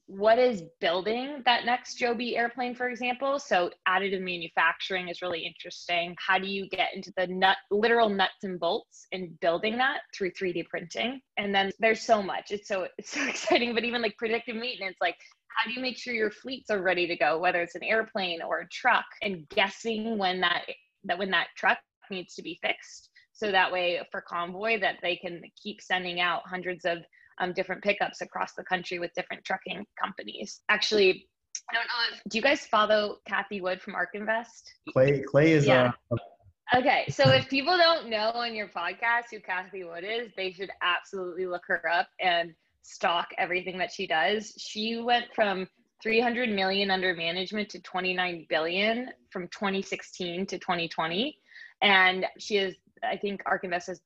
what 0.06 0.38
is 0.38 0.64
building 0.80 1.42
that 1.46 1.64
next 1.64 1.94
Joby 1.94 2.36
airplane, 2.36 2.74
for 2.74 2.88
example? 2.88 3.38
So 3.38 3.70
additive 3.88 4.20
manufacturing 4.20 5.08
is 5.08 5.22
really 5.22 5.40
interesting. 5.40 6.14
How 6.18 6.38
do 6.38 6.46
you 6.46 6.68
get 6.68 6.88
into 6.94 7.12
the 7.16 7.26
nut, 7.28 7.56
literal 7.70 8.10
nuts 8.10 8.42
and 8.42 8.60
bolts 8.60 9.06
in 9.12 9.38
building 9.40 9.78
that 9.78 10.00
through 10.14 10.32
3D 10.32 10.66
printing? 10.68 11.20
And 11.38 11.54
then 11.54 11.72
there's 11.78 12.02
so 12.02 12.22
much. 12.22 12.50
It's 12.50 12.68
so 12.68 12.88
it's 12.98 13.10
so 13.10 13.26
exciting. 13.28 13.74
But 13.74 13.84
even 13.84 14.02
like 14.02 14.16
predictive 14.18 14.56
maintenance, 14.56 14.96
like 15.00 15.16
how 15.56 15.68
do 15.68 15.75
you 15.75 15.80
make 15.80 15.99
sure 15.99 16.14
your 16.14 16.30
fleets 16.30 16.71
are 16.71 16.82
ready 16.82 17.06
to 17.06 17.16
go 17.16 17.38
whether 17.38 17.62
it's 17.62 17.75
an 17.75 17.82
airplane 17.82 18.40
or 18.42 18.61
a 18.61 18.68
truck 18.68 19.04
and 19.23 19.49
guessing 19.49 20.18
when 20.18 20.40
that 20.40 20.62
that 21.04 21.18
when 21.18 21.30
that 21.30 21.49
truck 21.56 21.78
needs 22.11 22.35
to 22.35 22.42
be 22.42 22.59
fixed 22.62 23.11
so 23.32 23.50
that 23.50 23.73
way 23.73 24.00
for 24.11 24.21
convoy 24.21 24.78
that 24.80 24.97
they 25.02 25.16
can 25.16 25.42
keep 25.61 25.80
sending 25.80 26.21
out 26.21 26.42
hundreds 26.47 26.85
of 26.85 26.99
um, 27.38 27.52
different 27.52 27.82
pickups 27.82 28.21
across 28.21 28.52
the 28.54 28.64
country 28.64 28.99
with 28.99 29.12
different 29.14 29.44
trucking 29.44 29.85
companies. 30.00 30.61
Actually, 30.68 31.28
I 31.71 31.75
don't 31.75 31.85
know 31.85 32.16
if 32.16 32.23
do 32.28 32.38
you 32.38 32.42
guys 32.42 32.66
follow 32.66 33.18
Cathie 33.28 33.61
Wood 33.61 33.80
from 33.80 33.94
ARK 33.94 34.11
Invest? 34.14 34.73
Clay 34.92 35.23
Clay 35.23 35.52
is 35.52 35.66
yeah. 35.66 35.92
Uh, 36.11 36.78
okay, 36.78 37.04
so 37.09 37.28
if 37.30 37.49
people 37.49 37.76
don't 37.76 38.09
know 38.09 38.30
on 38.35 38.54
your 38.54 38.68
podcast 38.68 39.25
who 39.30 39.40
Cathie 39.40 39.85
Wood 39.85 40.04
is, 40.04 40.30
they 40.37 40.52
should 40.52 40.71
absolutely 40.82 41.47
look 41.47 41.62
her 41.66 41.88
up 41.88 42.09
and 42.21 42.54
stalk 42.82 43.28
everything 43.38 43.78
that 43.78 43.92
she 43.92 44.06
does. 44.06 44.54
She 44.58 44.98
went 44.98 45.26
from 45.34 45.66
300 46.02 46.50
million 46.50 46.90
under 46.90 47.14
management 47.14 47.68
to 47.70 47.80
29 47.80 48.46
billion 48.48 49.10
from 49.30 49.46
2016 49.48 50.46
to 50.46 50.58
2020 50.58 51.38
and 51.80 52.26
she 52.40 52.56
is 52.56 52.74
i 53.04 53.16
think 53.16 53.40
ARK 53.46 53.62
Invest 53.62 53.88
is 53.88 54.00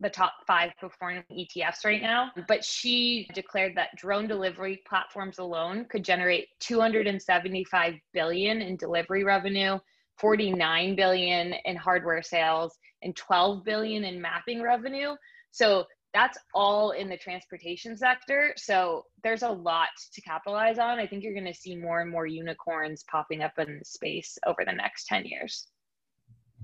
the 0.00 0.10
top 0.10 0.32
five 0.46 0.72
performing 0.80 1.22
ETFs 1.30 1.84
right 1.84 2.00
now. 2.00 2.30
But 2.48 2.64
she 2.64 3.28
declared 3.34 3.76
that 3.76 3.94
drone 3.96 4.26
delivery 4.26 4.82
platforms 4.88 5.38
alone 5.38 5.86
could 5.90 6.04
generate 6.04 6.48
275 6.60 7.94
billion 8.12 8.62
in 8.62 8.76
delivery 8.76 9.24
revenue, 9.24 9.78
49 10.18 10.96
billion 10.96 11.54
in 11.64 11.76
hardware 11.76 12.22
sales, 12.22 12.78
and 13.02 13.14
12 13.14 13.64
billion 13.64 14.04
in 14.04 14.20
mapping 14.20 14.62
revenue. 14.62 15.14
So 15.50 15.84
that's 16.12 16.38
all 16.54 16.90
in 16.90 17.08
the 17.08 17.16
transportation 17.16 17.96
sector. 17.96 18.52
So 18.56 19.04
there's 19.22 19.42
a 19.42 19.48
lot 19.48 19.88
to 20.12 20.20
capitalize 20.20 20.78
on. 20.78 20.98
I 20.98 21.06
think 21.06 21.22
you're 21.22 21.34
going 21.34 21.46
to 21.46 21.54
see 21.54 21.76
more 21.76 22.00
and 22.00 22.10
more 22.10 22.26
unicorns 22.26 23.04
popping 23.10 23.42
up 23.42 23.52
in 23.58 23.78
the 23.78 23.84
space 23.84 24.36
over 24.46 24.64
the 24.66 24.72
next 24.72 25.06
10 25.06 25.24
years. 25.24 25.68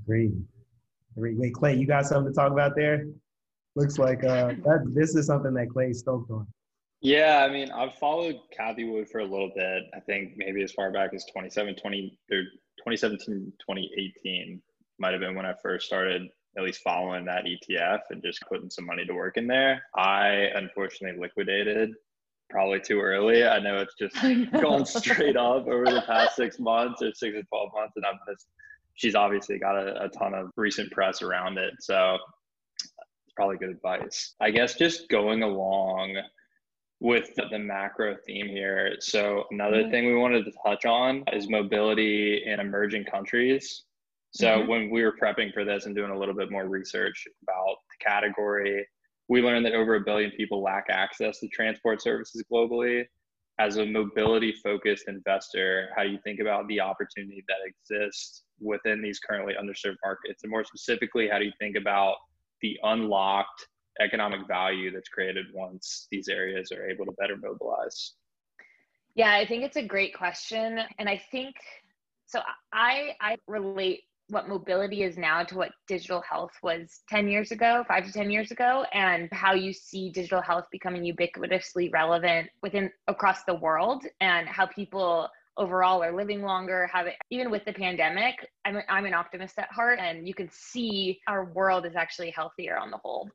Great. 0.06 0.32
Great. 1.16 1.36
Wait, 1.36 1.54
Clay, 1.54 1.76
you 1.76 1.86
got 1.86 2.06
something 2.06 2.32
to 2.32 2.36
talk 2.36 2.52
about 2.52 2.74
there? 2.76 3.06
Looks 3.74 3.98
like 3.98 4.24
uh, 4.24 4.54
that 4.64 4.92
this 4.94 5.14
is 5.14 5.26
something 5.26 5.54
that 5.54 5.70
Clay's 5.70 6.00
stoked 6.00 6.30
on. 6.30 6.46
Yeah, 7.00 7.46
I 7.48 7.52
mean, 7.52 7.70
I've 7.70 7.94
followed 7.94 8.36
Cathie 8.56 8.90
Wood 8.90 9.08
for 9.08 9.18
a 9.18 9.24
little 9.24 9.50
bit. 9.54 9.84
I 9.94 10.00
think 10.00 10.32
maybe 10.36 10.62
as 10.62 10.72
far 10.72 10.90
back 10.90 11.12
as 11.14 11.24
2017, 11.26 11.76
20, 11.80 12.18
or 12.32 12.42
2017, 12.78 13.52
2018 13.60 14.62
might 14.98 15.12
have 15.12 15.20
been 15.20 15.34
when 15.34 15.44
I 15.44 15.54
first 15.62 15.86
started 15.86 16.22
at 16.56 16.64
least 16.64 16.80
following 16.82 17.24
that 17.26 17.44
ETF 17.44 18.00
and 18.10 18.22
just 18.22 18.40
putting 18.48 18.70
some 18.70 18.86
money 18.86 19.04
to 19.04 19.12
work 19.12 19.36
in 19.36 19.46
there. 19.46 19.82
I 19.94 20.50
unfortunately 20.54 21.20
liquidated 21.20 21.94
probably 22.48 22.80
too 22.80 23.00
early. 23.00 23.44
I 23.44 23.58
know 23.58 23.78
it's 23.78 23.94
just 23.98 24.16
gone 24.60 24.86
straight 24.86 25.36
up 25.36 25.66
over 25.66 25.84
the 25.84 26.02
past 26.06 26.36
six 26.36 26.58
months 26.58 27.02
or 27.02 27.12
six 27.12 27.36
to 27.36 27.42
12 27.42 27.70
months. 27.74 27.92
And 27.96 28.06
I've 28.06 28.26
just, 28.28 28.46
she's 28.94 29.14
obviously 29.14 29.58
got 29.58 29.76
a, 29.76 30.04
a 30.04 30.08
ton 30.08 30.34
of 30.34 30.50
recent 30.56 30.90
press 30.92 31.22
around 31.22 31.58
it. 31.58 31.74
So 31.80 32.18
it's 32.82 33.34
probably 33.34 33.56
good 33.56 33.70
advice. 33.70 34.34
I 34.40 34.50
guess 34.50 34.74
just 34.74 35.08
going 35.08 35.42
along 35.42 36.16
with 37.00 37.28
the 37.50 37.58
macro 37.58 38.16
theme 38.26 38.46
here. 38.46 38.96
So 39.00 39.44
another 39.50 39.82
mm-hmm. 39.82 39.90
thing 39.90 40.06
we 40.06 40.14
wanted 40.14 40.44
to 40.46 40.52
touch 40.64 40.86
on 40.86 41.24
is 41.32 41.48
mobility 41.48 42.44
in 42.46 42.60
emerging 42.60 43.04
countries. 43.04 43.84
So 44.32 44.46
mm-hmm. 44.46 44.68
when 44.68 44.90
we 44.90 45.02
were 45.02 45.14
prepping 45.20 45.52
for 45.52 45.64
this 45.64 45.86
and 45.86 45.94
doing 45.94 46.10
a 46.10 46.18
little 46.18 46.34
bit 46.34 46.50
more 46.50 46.68
research 46.68 47.26
about 47.42 47.76
the 47.90 48.04
category, 48.04 48.86
we 49.28 49.42
learned 49.42 49.64
that 49.66 49.74
over 49.74 49.96
a 49.96 50.00
billion 50.00 50.30
people 50.32 50.62
lack 50.62 50.86
access 50.88 51.40
to 51.40 51.48
transport 51.48 52.02
services 52.02 52.44
globally. 52.52 53.04
As 53.58 53.78
a 53.78 53.86
mobility 53.86 54.52
focused 54.62 55.04
investor, 55.08 55.88
how 55.96 56.02
do 56.02 56.10
you 56.10 56.18
think 56.22 56.40
about 56.40 56.68
the 56.68 56.80
opportunity 56.80 57.42
that 57.48 57.56
exists 57.64 58.44
within 58.60 59.00
these 59.00 59.18
currently 59.18 59.54
underserved 59.54 59.96
markets? 60.04 60.42
And 60.42 60.50
more 60.50 60.64
specifically, 60.64 61.28
how 61.28 61.38
do 61.38 61.46
you 61.46 61.52
think 61.58 61.76
about 61.76 62.16
the 62.60 62.78
unlocked 62.82 63.66
economic 64.00 64.46
value 64.46 64.92
that's 64.92 65.08
created 65.08 65.46
once 65.54 66.06
these 66.10 66.28
areas 66.28 66.70
are 66.70 66.86
able 66.86 67.06
to 67.06 67.12
better 67.12 67.36
mobilize? 67.42 68.12
Yeah, 69.14 69.32
I 69.32 69.46
think 69.46 69.64
it's 69.64 69.76
a 69.76 69.82
great 69.82 70.14
question. 70.14 70.78
And 70.98 71.08
I 71.08 71.20
think 71.30 71.56
so 72.26 72.40
I 72.72 73.14
I 73.20 73.36
relate 73.46 74.02
what 74.28 74.48
mobility 74.48 75.02
is 75.02 75.16
now 75.16 75.44
to 75.44 75.56
what 75.56 75.70
digital 75.86 76.20
health 76.20 76.52
was 76.62 77.00
10 77.08 77.28
years 77.28 77.52
ago, 77.52 77.84
five 77.86 78.04
to 78.04 78.12
10 78.12 78.30
years 78.30 78.50
ago, 78.50 78.84
and 78.92 79.28
how 79.32 79.54
you 79.54 79.72
see 79.72 80.10
digital 80.10 80.42
health 80.42 80.66
becoming 80.72 81.02
ubiquitously 81.02 81.92
relevant 81.92 82.48
within 82.62 82.90
across 83.06 83.44
the 83.44 83.54
world 83.54 84.04
and 84.20 84.48
how 84.48 84.66
people 84.66 85.28
overall 85.58 86.02
are 86.02 86.14
living 86.14 86.42
longer 86.42 86.88
have 86.92 87.06
it 87.06 87.14
even 87.30 87.50
with 87.50 87.64
the 87.64 87.72
pandemic 87.72 88.34
I'm, 88.66 88.78
I'm 88.90 89.06
an 89.06 89.14
optimist 89.14 89.58
at 89.58 89.72
heart 89.72 89.98
and 89.98 90.28
you 90.28 90.34
can 90.34 90.50
see 90.52 91.18
our 91.28 91.46
world 91.46 91.86
is 91.86 91.96
actually 91.96 92.30
healthier 92.30 92.76
on 92.76 92.90
the 92.90 92.98
whole. 92.98 93.30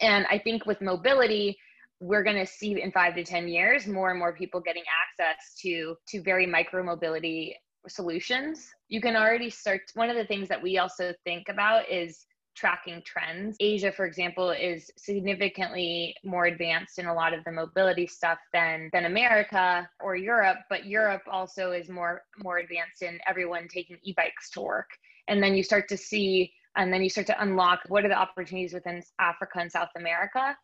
And 0.00 0.26
i 0.30 0.38
think 0.38 0.64
with 0.64 0.80
mobility 0.80 1.58
we're 1.98 2.22
going 2.22 2.36
to 2.36 2.46
see 2.46 2.80
in 2.80 2.92
five 2.92 3.14
to 3.14 3.24
10 3.24 3.48
years 3.48 3.86
more 3.86 4.10
and 4.10 4.18
more 4.18 4.32
people 4.32 4.60
getting 4.60 4.84
access 5.02 5.54
to 5.62 5.96
to 6.08 6.22
very 6.22 6.46
micro 6.46 6.82
mobility 6.82 7.56
solutions 7.88 8.74
you 8.88 9.00
can 9.00 9.16
already 9.16 9.50
start 9.50 9.80
one 9.94 10.10
of 10.10 10.16
the 10.16 10.24
things 10.24 10.48
that 10.48 10.62
we 10.62 10.78
also 10.78 11.12
think 11.24 11.48
about 11.48 11.88
is 11.90 12.26
tracking 12.54 13.02
trends. 13.04 13.56
Asia 13.60 13.92
for 13.92 14.06
example 14.06 14.50
is 14.50 14.90
significantly 14.96 16.16
more 16.24 16.46
advanced 16.46 16.98
in 16.98 17.06
a 17.06 17.14
lot 17.14 17.34
of 17.34 17.44
the 17.44 17.52
mobility 17.52 18.06
stuff 18.06 18.38
than 18.52 18.88
than 18.92 19.04
america 19.04 19.88
or 20.00 20.16
europe 20.16 20.58
but 20.70 20.86
europe 20.86 21.22
also 21.30 21.72
is 21.72 21.88
more 21.88 22.22
more 22.42 22.58
advanced 22.58 23.02
in 23.02 23.18
everyone 23.28 23.68
taking 23.68 23.98
e-bikes 24.02 24.50
to 24.50 24.60
work. 24.60 24.88
And 25.28 25.42
then 25.42 25.54
you 25.54 25.62
start 25.62 25.88
to 25.88 25.96
see 25.96 26.52
and 26.76 26.92
then 26.92 27.02
you 27.02 27.10
start 27.10 27.26
to 27.28 27.42
unlock 27.42 27.80
what 27.88 28.04
are 28.04 28.08
the 28.08 28.18
opportunities 28.18 28.72
within 28.72 29.02
africa 29.20 29.58
and 29.60 29.70
south 29.70 29.90
america. 29.96 30.56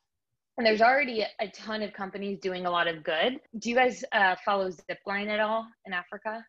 And 0.57 0.67
there's 0.67 0.83
already 0.83 1.25
a 1.41 1.49
ton 1.49 1.83
of 1.83 1.93
companies 1.95 2.39
doing 2.39 2.67
a 2.67 2.71
lot 2.71 2.87
of 2.87 3.03
good. 3.03 3.41
Do 3.59 3.71
you 3.71 3.75
guys 3.75 4.05
uh, 4.13 4.37
follow 4.45 4.71
zipline 4.71 5.29
at 5.29 5.41
all 5.41 5.67
in 5.87 5.93
africa 5.93 6.45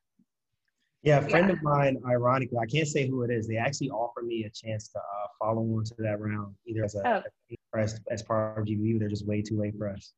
yeah, 1.03 1.17
a 1.17 1.29
friend 1.29 1.49
yeah. 1.49 1.53
of 1.53 1.63
mine, 1.63 2.01
ironically, 2.07 2.57
I 2.57 2.65
can't 2.65 2.87
say 2.87 3.07
who 3.07 3.23
it 3.23 3.31
is. 3.31 3.45
They 3.45 3.57
actually 3.57 3.89
offered 3.89 4.25
me 4.25 4.45
a 4.45 4.49
chance 4.49 4.87
to 4.89 4.99
uh, 4.99 5.27
follow 5.37 5.61
on 5.61 5.83
to 5.83 5.95
that 5.99 6.21
round, 6.21 6.55
either 6.65 6.85
as 6.85 6.95
a 6.95 7.05
oh. 7.05 7.57
as, 7.77 7.99
as 8.09 8.23
part 8.23 8.57
of 8.57 8.65
GBU. 8.65 8.99
They're 8.99 9.09
just 9.09 9.27
way 9.27 9.41
too 9.41 9.59
late 9.59 9.77
for 9.77 9.89
us. 9.89 10.13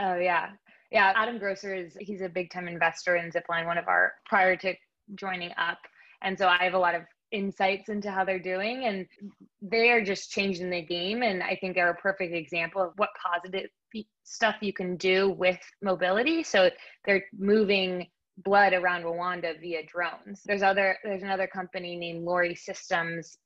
Oh 0.00 0.16
yeah, 0.16 0.50
yeah. 0.90 1.12
Adam 1.14 1.38
Grosser 1.38 1.74
is 1.74 1.96
he's 2.00 2.22
a 2.22 2.30
big 2.30 2.50
time 2.50 2.66
investor 2.66 3.16
in 3.16 3.30
Zipline, 3.30 3.66
one 3.66 3.76
of 3.76 3.88
our 3.88 4.14
prior 4.24 4.56
to 4.56 4.74
joining 5.16 5.52
up, 5.58 5.78
and 6.22 6.38
so 6.38 6.48
I 6.48 6.64
have 6.64 6.74
a 6.74 6.78
lot 6.78 6.94
of 6.94 7.02
insights 7.30 7.90
into 7.90 8.10
how 8.10 8.24
they're 8.24 8.38
doing, 8.38 8.86
and 8.86 9.06
they 9.60 9.90
are 9.90 10.02
just 10.02 10.30
changing 10.30 10.70
the 10.70 10.80
game. 10.80 11.22
And 11.22 11.42
I 11.42 11.56
think 11.60 11.74
they're 11.74 11.90
a 11.90 11.96
perfect 11.96 12.34
example 12.34 12.80
of 12.80 12.92
what 12.96 13.10
positive 13.22 13.68
stuff 14.24 14.56
you 14.62 14.72
can 14.72 14.96
do 14.96 15.30
with 15.30 15.58
mobility. 15.82 16.42
So 16.42 16.70
they're 17.04 17.24
moving 17.38 18.06
blood 18.38 18.72
around 18.72 19.04
Rwanda 19.04 19.60
via 19.60 19.82
drones. 19.86 20.42
There's 20.44 20.62
other 20.62 20.98
there's 21.04 21.22
another 21.22 21.46
company 21.46 21.96
named 21.96 22.24
Lori 22.24 22.54
Systems 22.54 23.38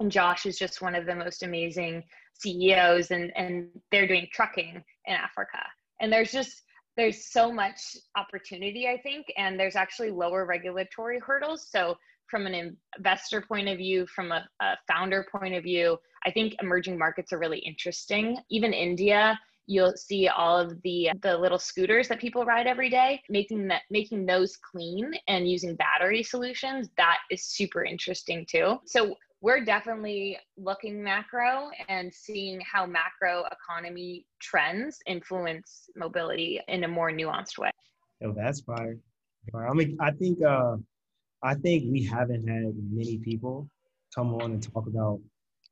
and 0.00 0.10
Josh 0.10 0.46
is 0.46 0.58
just 0.58 0.82
one 0.82 0.94
of 0.94 1.06
the 1.06 1.14
most 1.14 1.42
amazing 1.42 2.02
CEOs 2.34 3.10
and 3.10 3.32
and 3.36 3.68
they're 3.90 4.08
doing 4.08 4.26
trucking 4.32 4.82
in 5.06 5.14
Africa. 5.14 5.60
And 6.00 6.12
there's 6.12 6.32
just 6.32 6.62
there's 6.96 7.30
so 7.30 7.52
much 7.52 7.96
opportunity 8.16 8.88
I 8.88 9.00
think 9.00 9.26
and 9.36 9.58
there's 9.58 9.76
actually 9.76 10.10
lower 10.10 10.46
regulatory 10.46 11.20
hurdles. 11.20 11.68
So 11.70 11.96
from 12.26 12.46
an 12.46 12.76
investor 12.96 13.42
point 13.42 13.68
of 13.68 13.78
view, 13.78 14.06
from 14.06 14.32
a, 14.32 14.48
a 14.60 14.76
founder 14.88 15.26
point 15.30 15.54
of 15.54 15.62
view, 15.62 15.98
I 16.24 16.30
think 16.30 16.56
emerging 16.60 16.98
markets 16.98 17.32
are 17.32 17.38
really 17.38 17.58
interesting. 17.58 18.38
Even 18.50 18.72
India 18.72 19.38
you'll 19.66 19.94
see 19.96 20.28
all 20.28 20.58
of 20.58 20.80
the 20.82 21.10
the 21.22 21.36
little 21.36 21.58
scooters 21.58 22.08
that 22.08 22.20
people 22.20 22.44
ride 22.44 22.66
every 22.66 22.90
day 22.90 23.22
making 23.28 23.66
that 23.68 23.82
making 23.90 24.26
those 24.26 24.56
clean 24.56 25.12
and 25.28 25.48
using 25.48 25.74
battery 25.76 26.22
solutions. 26.22 26.88
That 26.96 27.18
is 27.30 27.44
super 27.44 27.84
interesting 27.84 28.46
too. 28.48 28.78
So 28.86 29.16
we're 29.40 29.64
definitely 29.64 30.38
looking 30.56 31.02
macro 31.02 31.70
and 31.88 32.12
seeing 32.12 32.60
how 32.60 32.86
macro 32.86 33.44
economy 33.52 34.26
trends 34.40 34.98
influence 35.06 35.88
mobility 35.96 36.60
in 36.68 36.84
a 36.84 36.88
more 36.88 37.10
nuanced 37.10 37.58
way. 37.58 37.70
Oh 38.22 38.32
that's 38.36 38.60
fire. 38.60 38.98
I 39.54 39.72
mean 39.74 39.96
i 40.00 40.10
think 40.10 40.42
uh 40.42 40.76
i 41.42 41.54
think 41.54 41.92
we 41.92 42.02
haven't 42.02 42.48
had 42.48 42.72
many 42.90 43.18
people 43.18 43.68
come 44.14 44.34
on 44.34 44.52
and 44.52 44.62
talk 44.62 44.86
about 44.86 45.20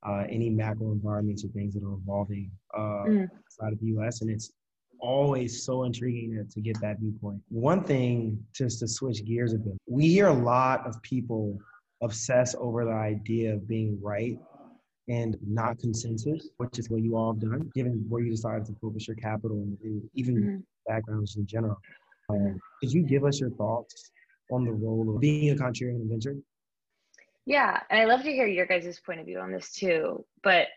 uh, 0.06 0.24
any 0.28 0.50
macro 0.50 0.92
environments 0.92 1.44
or 1.44 1.48
things 1.48 1.74
that 1.74 1.82
are 1.84 1.94
evolving 1.94 2.50
uh, 2.74 3.04
mm. 3.06 3.22
outside 3.24 3.72
of 3.72 3.80
the 3.80 3.86
US. 3.98 4.20
And 4.20 4.30
it's 4.30 4.52
always 5.00 5.64
so 5.64 5.84
intriguing 5.84 6.34
to, 6.36 6.44
to 6.54 6.60
get 6.60 6.80
that 6.80 6.98
viewpoint. 7.00 7.40
One 7.48 7.82
thing, 7.84 8.44
just 8.54 8.80
to 8.80 8.88
switch 8.88 9.24
gears 9.24 9.52
a 9.52 9.58
bit, 9.58 9.74
we 9.86 10.08
hear 10.08 10.28
a 10.28 10.32
lot 10.32 10.86
of 10.86 11.00
people 11.02 11.58
obsess 12.02 12.54
over 12.58 12.84
the 12.84 12.92
idea 12.92 13.54
of 13.54 13.68
being 13.68 13.98
right 14.02 14.38
and 15.08 15.36
not 15.46 15.78
consensus, 15.78 16.48
which 16.56 16.78
is 16.78 16.88
what 16.88 17.02
you 17.02 17.16
all 17.16 17.32
have 17.32 17.40
done, 17.40 17.70
given 17.74 18.04
where 18.08 18.22
you 18.22 18.30
decided 18.30 18.64
to 18.66 18.74
focus 18.80 19.06
your 19.08 19.16
capital 19.16 19.58
and, 19.58 19.76
and 19.82 20.02
even 20.14 20.34
mm-hmm. 20.36 20.56
backgrounds 20.86 21.36
in 21.36 21.46
general. 21.46 21.76
Um, 22.28 22.58
could 22.80 22.92
you 22.92 23.02
give 23.02 23.24
us 23.24 23.40
your 23.40 23.50
thoughts 23.50 24.10
on 24.52 24.64
the 24.64 24.72
role 24.72 25.14
of 25.14 25.20
being 25.20 25.50
a 25.50 25.54
contrarian 25.60 26.08
venture? 26.08 26.36
Yeah, 27.46 27.80
and 27.90 28.00
I 28.00 28.04
love 28.04 28.22
to 28.22 28.32
hear 28.32 28.46
your 28.46 28.66
guys' 28.66 29.00
point 29.04 29.20
of 29.20 29.26
view 29.26 29.40
on 29.40 29.52
this 29.52 29.72
too. 29.72 30.24
But 30.42 30.68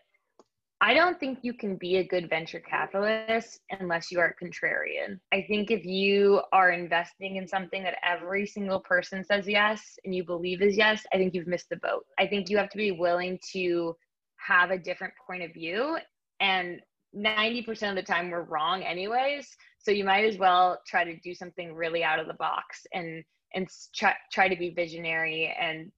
I 0.80 0.92
don't 0.92 1.18
think 1.18 1.38
you 1.42 1.54
can 1.54 1.76
be 1.76 1.96
a 1.96 2.06
good 2.06 2.28
venture 2.28 2.60
capitalist 2.60 3.60
unless 3.70 4.10
you 4.10 4.20
are 4.20 4.36
a 4.38 4.44
contrarian. 4.44 5.18
I 5.32 5.44
think 5.48 5.70
if 5.70 5.84
you 5.84 6.42
are 6.52 6.70
investing 6.70 7.36
in 7.36 7.48
something 7.48 7.82
that 7.82 7.98
every 8.04 8.46
single 8.46 8.80
person 8.80 9.24
says 9.24 9.48
yes 9.48 9.98
and 10.04 10.14
you 10.14 10.24
believe 10.24 10.60
is 10.60 10.76
yes, 10.76 11.04
I 11.14 11.16
think 11.16 11.34
you've 11.34 11.46
missed 11.46 11.70
the 11.70 11.76
boat. 11.76 12.04
I 12.18 12.26
think 12.26 12.50
you 12.50 12.58
have 12.58 12.68
to 12.70 12.76
be 12.76 12.90
willing 12.90 13.38
to 13.52 13.96
have 14.36 14.70
a 14.70 14.78
different 14.78 15.14
point 15.26 15.42
of 15.42 15.54
view 15.54 15.96
and 16.40 16.80
90% 17.16 17.90
of 17.90 17.96
the 17.96 18.02
time 18.02 18.30
we're 18.30 18.42
wrong 18.42 18.82
anyways 18.82 19.48
so 19.78 19.90
you 19.90 20.04
might 20.04 20.24
as 20.24 20.36
well 20.36 20.78
try 20.86 21.04
to 21.04 21.18
do 21.20 21.34
something 21.34 21.74
really 21.74 22.04
out 22.04 22.18
of 22.18 22.26
the 22.26 22.34
box 22.34 22.86
and 22.92 23.24
and 23.54 23.68
try, 23.94 24.14
try 24.32 24.48
to 24.48 24.56
be 24.56 24.70
visionary 24.70 25.54
and 25.58 25.90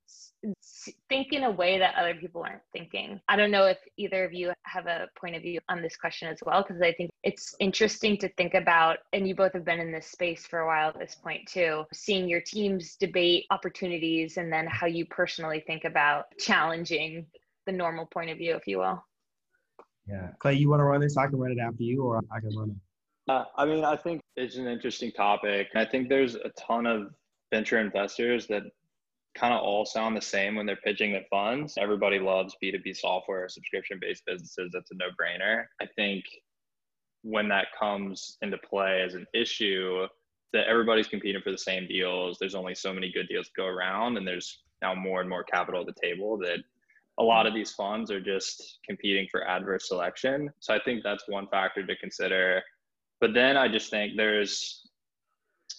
think 1.08 1.32
in 1.32 1.44
a 1.44 1.50
way 1.50 1.78
that 1.78 1.94
other 1.96 2.14
people 2.14 2.42
aren't 2.42 2.62
thinking. 2.72 3.20
I 3.28 3.36
don't 3.36 3.50
know 3.50 3.64
if 3.64 3.78
either 3.96 4.24
of 4.24 4.32
you 4.32 4.52
have 4.62 4.86
a 4.86 5.08
point 5.18 5.34
of 5.34 5.42
view 5.42 5.58
on 5.68 5.82
this 5.82 5.96
question 5.96 6.28
as 6.28 6.38
well, 6.44 6.62
because 6.62 6.80
I 6.80 6.92
think 6.92 7.10
it's 7.24 7.56
interesting 7.58 8.16
to 8.18 8.28
think 8.30 8.54
about, 8.54 8.98
and 9.12 9.26
you 9.26 9.34
both 9.34 9.52
have 9.52 9.64
been 9.64 9.80
in 9.80 9.92
this 9.92 10.06
space 10.06 10.46
for 10.46 10.60
a 10.60 10.66
while 10.66 10.90
at 10.90 10.98
this 10.98 11.16
point 11.16 11.48
too, 11.48 11.84
seeing 11.92 12.28
your 12.28 12.40
teams 12.40 12.96
debate 12.96 13.46
opportunities 13.50 14.36
and 14.36 14.52
then 14.52 14.66
how 14.66 14.86
you 14.86 15.06
personally 15.06 15.64
think 15.66 15.84
about 15.84 16.26
challenging 16.38 17.26
the 17.66 17.72
normal 17.72 18.06
point 18.06 18.30
of 18.30 18.38
view, 18.38 18.54
if 18.54 18.66
you 18.66 18.78
will. 18.78 19.04
Yeah. 20.06 20.28
Clay, 20.38 20.54
you 20.54 20.70
want 20.70 20.80
to 20.80 20.84
run 20.84 21.00
this? 21.00 21.16
I 21.16 21.26
can 21.26 21.38
run 21.38 21.52
it 21.52 21.58
after 21.58 21.82
you, 21.82 22.02
or 22.02 22.22
I 22.30 22.40
can 22.40 22.56
run 22.56 22.70
it. 22.70 22.76
Uh, 23.30 23.44
I 23.56 23.66
mean, 23.66 23.84
I 23.84 23.94
think 23.94 24.22
it's 24.36 24.56
an 24.56 24.66
interesting 24.66 25.12
topic. 25.12 25.68
I 25.74 25.84
think 25.84 26.08
there's 26.08 26.34
a 26.36 26.50
ton 26.58 26.86
of 26.86 27.10
venture 27.52 27.78
investors 27.78 28.46
that 28.46 28.62
kind 29.38 29.54
of 29.54 29.60
all 29.60 29.84
sound 29.84 30.16
the 30.16 30.20
same 30.20 30.56
when 30.56 30.66
they're 30.66 30.76
pitching 30.76 31.14
at 31.14 31.28
funds. 31.28 31.74
Everybody 31.78 32.18
loves 32.18 32.56
B2B 32.62 32.96
software, 32.96 33.48
subscription 33.48 33.98
based 34.00 34.24
businesses. 34.26 34.70
That's 34.72 34.90
a 34.90 34.94
no 34.94 35.06
brainer. 35.20 35.64
I 35.80 35.86
think 35.96 36.24
when 37.22 37.48
that 37.48 37.66
comes 37.78 38.38
into 38.42 38.58
play 38.58 39.02
as 39.02 39.14
an 39.14 39.26
issue, 39.34 40.06
that 40.52 40.66
everybody's 40.66 41.08
competing 41.08 41.42
for 41.42 41.50
the 41.50 41.58
same 41.58 41.86
deals. 41.86 42.38
There's 42.38 42.54
only 42.54 42.74
so 42.74 42.92
many 42.92 43.12
good 43.12 43.28
deals 43.28 43.48
to 43.48 43.52
go 43.56 43.66
around, 43.66 44.16
and 44.16 44.26
there's 44.26 44.62
now 44.80 44.94
more 44.94 45.20
and 45.20 45.28
more 45.28 45.44
capital 45.44 45.80
at 45.80 45.86
the 45.86 46.00
table 46.00 46.38
that 46.38 46.58
a 47.18 47.22
lot 47.22 47.46
of 47.46 47.54
these 47.54 47.72
funds 47.72 48.10
are 48.10 48.20
just 48.20 48.78
competing 48.86 49.26
for 49.30 49.46
adverse 49.46 49.88
selection. 49.88 50.50
So 50.60 50.72
I 50.72 50.78
think 50.84 51.02
that's 51.02 51.28
one 51.28 51.48
factor 51.48 51.84
to 51.84 51.96
consider. 51.96 52.62
But 53.20 53.34
then 53.34 53.56
I 53.56 53.68
just 53.68 53.90
think 53.90 54.12
there's 54.16 54.88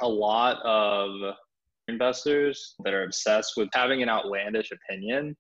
a 0.02 0.08
lot 0.08 0.62
of 0.64 1.34
investors 1.90 2.76
that 2.84 2.94
are 2.94 3.04
obsessed 3.04 3.54
with 3.58 3.70
having 3.74 4.02
an 4.04 4.10
outlandish 4.10 4.72
opinion. 4.72 5.36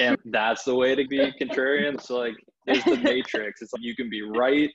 And 0.00 0.16
that's 0.26 0.64
the 0.64 0.74
way 0.74 0.94
to 0.94 1.06
be 1.06 1.18
contrarian. 1.40 2.00
So 2.00 2.18
like 2.18 2.34
there's 2.66 2.84
the 2.84 2.96
matrix. 2.96 3.62
It's 3.62 3.72
like 3.72 3.82
you 3.82 3.94
can 3.94 4.10
be 4.10 4.22
right 4.22 4.70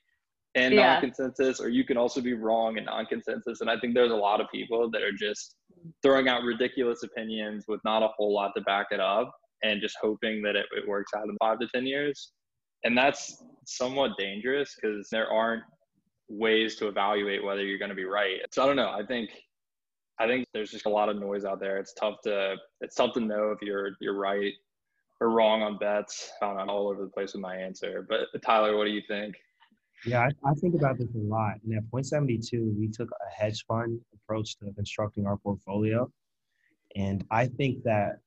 and 0.55 0.73
yeah. 0.73 0.93
non-consensus, 0.93 1.59
or 1.59 1.69
you 1.69 1.83
can 1.83 1.97
also 1.97 2.21
be 2.21 2.33
wrong 2.33 2.77
and 2.77 2.85
non-consensus. 2.85 3.61
And 3.61 3.69
I 3.69 3.79
think 3.79 3.95
there's 3.95 4.11
a 4.11 4.15
lot 4.15 4.39
of 4.39 4.47
people 4.51 4.89
that 4.91 5.01
are 5.01 5.11
just 5.11 5.55
throwing 6.01 6.27
out 6.27 6.43
ridiculous 6.43 7.03
opinions 7.03 7.65
with 7.67 7.81
not 7.83 8.03
a 8.03 8.09
whole 8.15 8.33
lot 8.33 8.51
to 8.55 8.61
back 8.61 8.87
it 8.91 8.99
up 8.99 9.33
and 9.63 9.81
just 9.81 9.95
hoping 10.01 10.41
that 10.43 10.55
it, 10.55 10.65
it 10.75 10.87
works 10.87 11.11
out 11.15 11.27
in 11.27 11.35
five 11.39 11.59
to 11.59 11.67
10 11.73 11.87
years. 11.87 12.31
And 12.83 12.97
that's 12.97 13.41
somewhat 13.65 14.11
dangerous 14.17 14.75
because 14.75 15.07
there 15.09 15.31
aren't 15.31 15.63
ways 16.29 16.75
to 16.77 16.87
evaluate 16.87 17.43
whether 17.43 17.63
you're 17.63 17.79
going 17.79 17.89
to 17.89 17.95
be 17.95 18.05
right. 18.05 18.39
So 18.51 18.63
I 18.63 18.65
don't 18.65 18.75
know. 18.75 18.89
I 18.89 19.05
think 19.05 19.29
I 20.19 20.27
think 20.27 20.45
there's 20.53 20.71
just 20.71 20.85
a 20.85 20.89
lot 20.89 21.09
of 21.09 21.17
noise 21.17 21.45
out 21.45 21.59
there. 21.59 21.77
It's 21.77 21.93
tough 21.93 22.21
to 22.23 22.55
it's 22.81 22.95
tough 22.95 23.13
to 23.13 23.19
know 23.19 23.51
if 23.51 23.61
you're 23.61 23.91
you're 23.99 24.17
right 24.17 24.53
or 25.19 25.29
wrong 25.29 25.61
on 25.61 25.77
bets. 25.77 26.31
I'm 26.41 26.69
all 26.69 26.89
over 26.89 27.03
the 27.03 27.09
place 27.09 27.33
with 27.33 27.41
my 27.41 27.55
answer. 27.55 28.05
But 28.07 28.27
Tyler, 28.45 28.77
what 28.77 28.85
do 28.85 28.91
you 28.91 29.01
think? 29.07 29.35
Yeah, 30.05 30.19
I, 30.21 30.49
I 30.49 30.53
think 30.55 30.75
about 30.75 30.97
this 30.97 31.07
a 31.15 31.17
lot. 31.17 31.55
And 31.63 31.77
at 31.77 31.89
Point 31.89 32.05
72, 32.05 32.75
we 32.77 32.89
took 32.89 33.09
a 33.09 33.41
hedge 33.41 33.63
fund 33.65 33.99
approach 34.13 34.57
to 34.57 34.71
constructing 34.73 35.25
our 35.25 35.37
portfolio. 35.37 36.11
And 36.95 37.25
I 37.31 37.47
think 37.47 37.83
that 37.83 38.17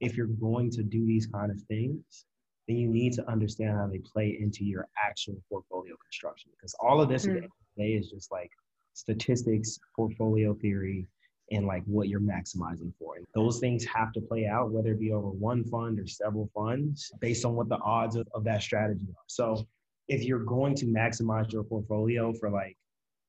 if 0.00 0.16
you're 0.16 0.26
going 0.26 0.70
to 0.72 0.82
do 0.82 1.06
these 1.06 1.26
kind 1.26 1.50
of 1.50 1.60
things, 1.62 2.26
then 2.66 2.76
you 2.76 2.88
need 2.88 3.12
to 3.14 3.30
understand 3.30 3.76
how 3.76 3.86
they 3.86 3.98
play 3.98 4.36
into 4.40 4.64
your 4.64 4.88
actual 5.02 5.36
portfolio 5.48 5.94
construction. 6.02 6.50
Because 6.56 6.74
all 6.80 7.00
of 7.00 7.08
this 7.08 7.24
mm. 7.24 7.34
today 7.76 7.92
is 7.92 8.10
just 8.10 8.32
like 8.32 8.50
statistics, 8.94 9.78
portfolio 9.94 10.54
theory, 10.54 11.06
and 11.52 11.66
like 11.66 11.82
what 11.84 12.08
you're 12.08 12.20
maximizing 12.20 12.92
for. 12.98 13.16
And 13.16 13.26
those 13.34 13.60
things 13.60 13.84
have 13.84 14.12
to 14.14 14.20
play 14.20 14.46
out, 14.46 14.72
whether 14.72 14.92
it 14.92 15.00
be 15.00 15.12
over 15.12 15.28
one 15.28 15.64
fund 15.64 16.00
or 16.00 16.06
several 16.06 16.50
funds, 16.54 17.12
based 17.20 17.44
on 17.44 17.54
what 17.54 17.68
the 17.68 17.78
odds 17.78 18.16
of, 18.16 18.26
of 18.34 18.44
that 18.44 18.62
strategy 18.62 19.06
are. 19.10 19.24
So 19.26 19.66
if 20.08 20.24
you're 20.24 20.44
going 20.44 20.74
to 20.76 20.86
maximize 20.86 21.52
your 21.52 21.62
portfolio 21.62 22.32
for 22.32 22.50
like 22.50 22.76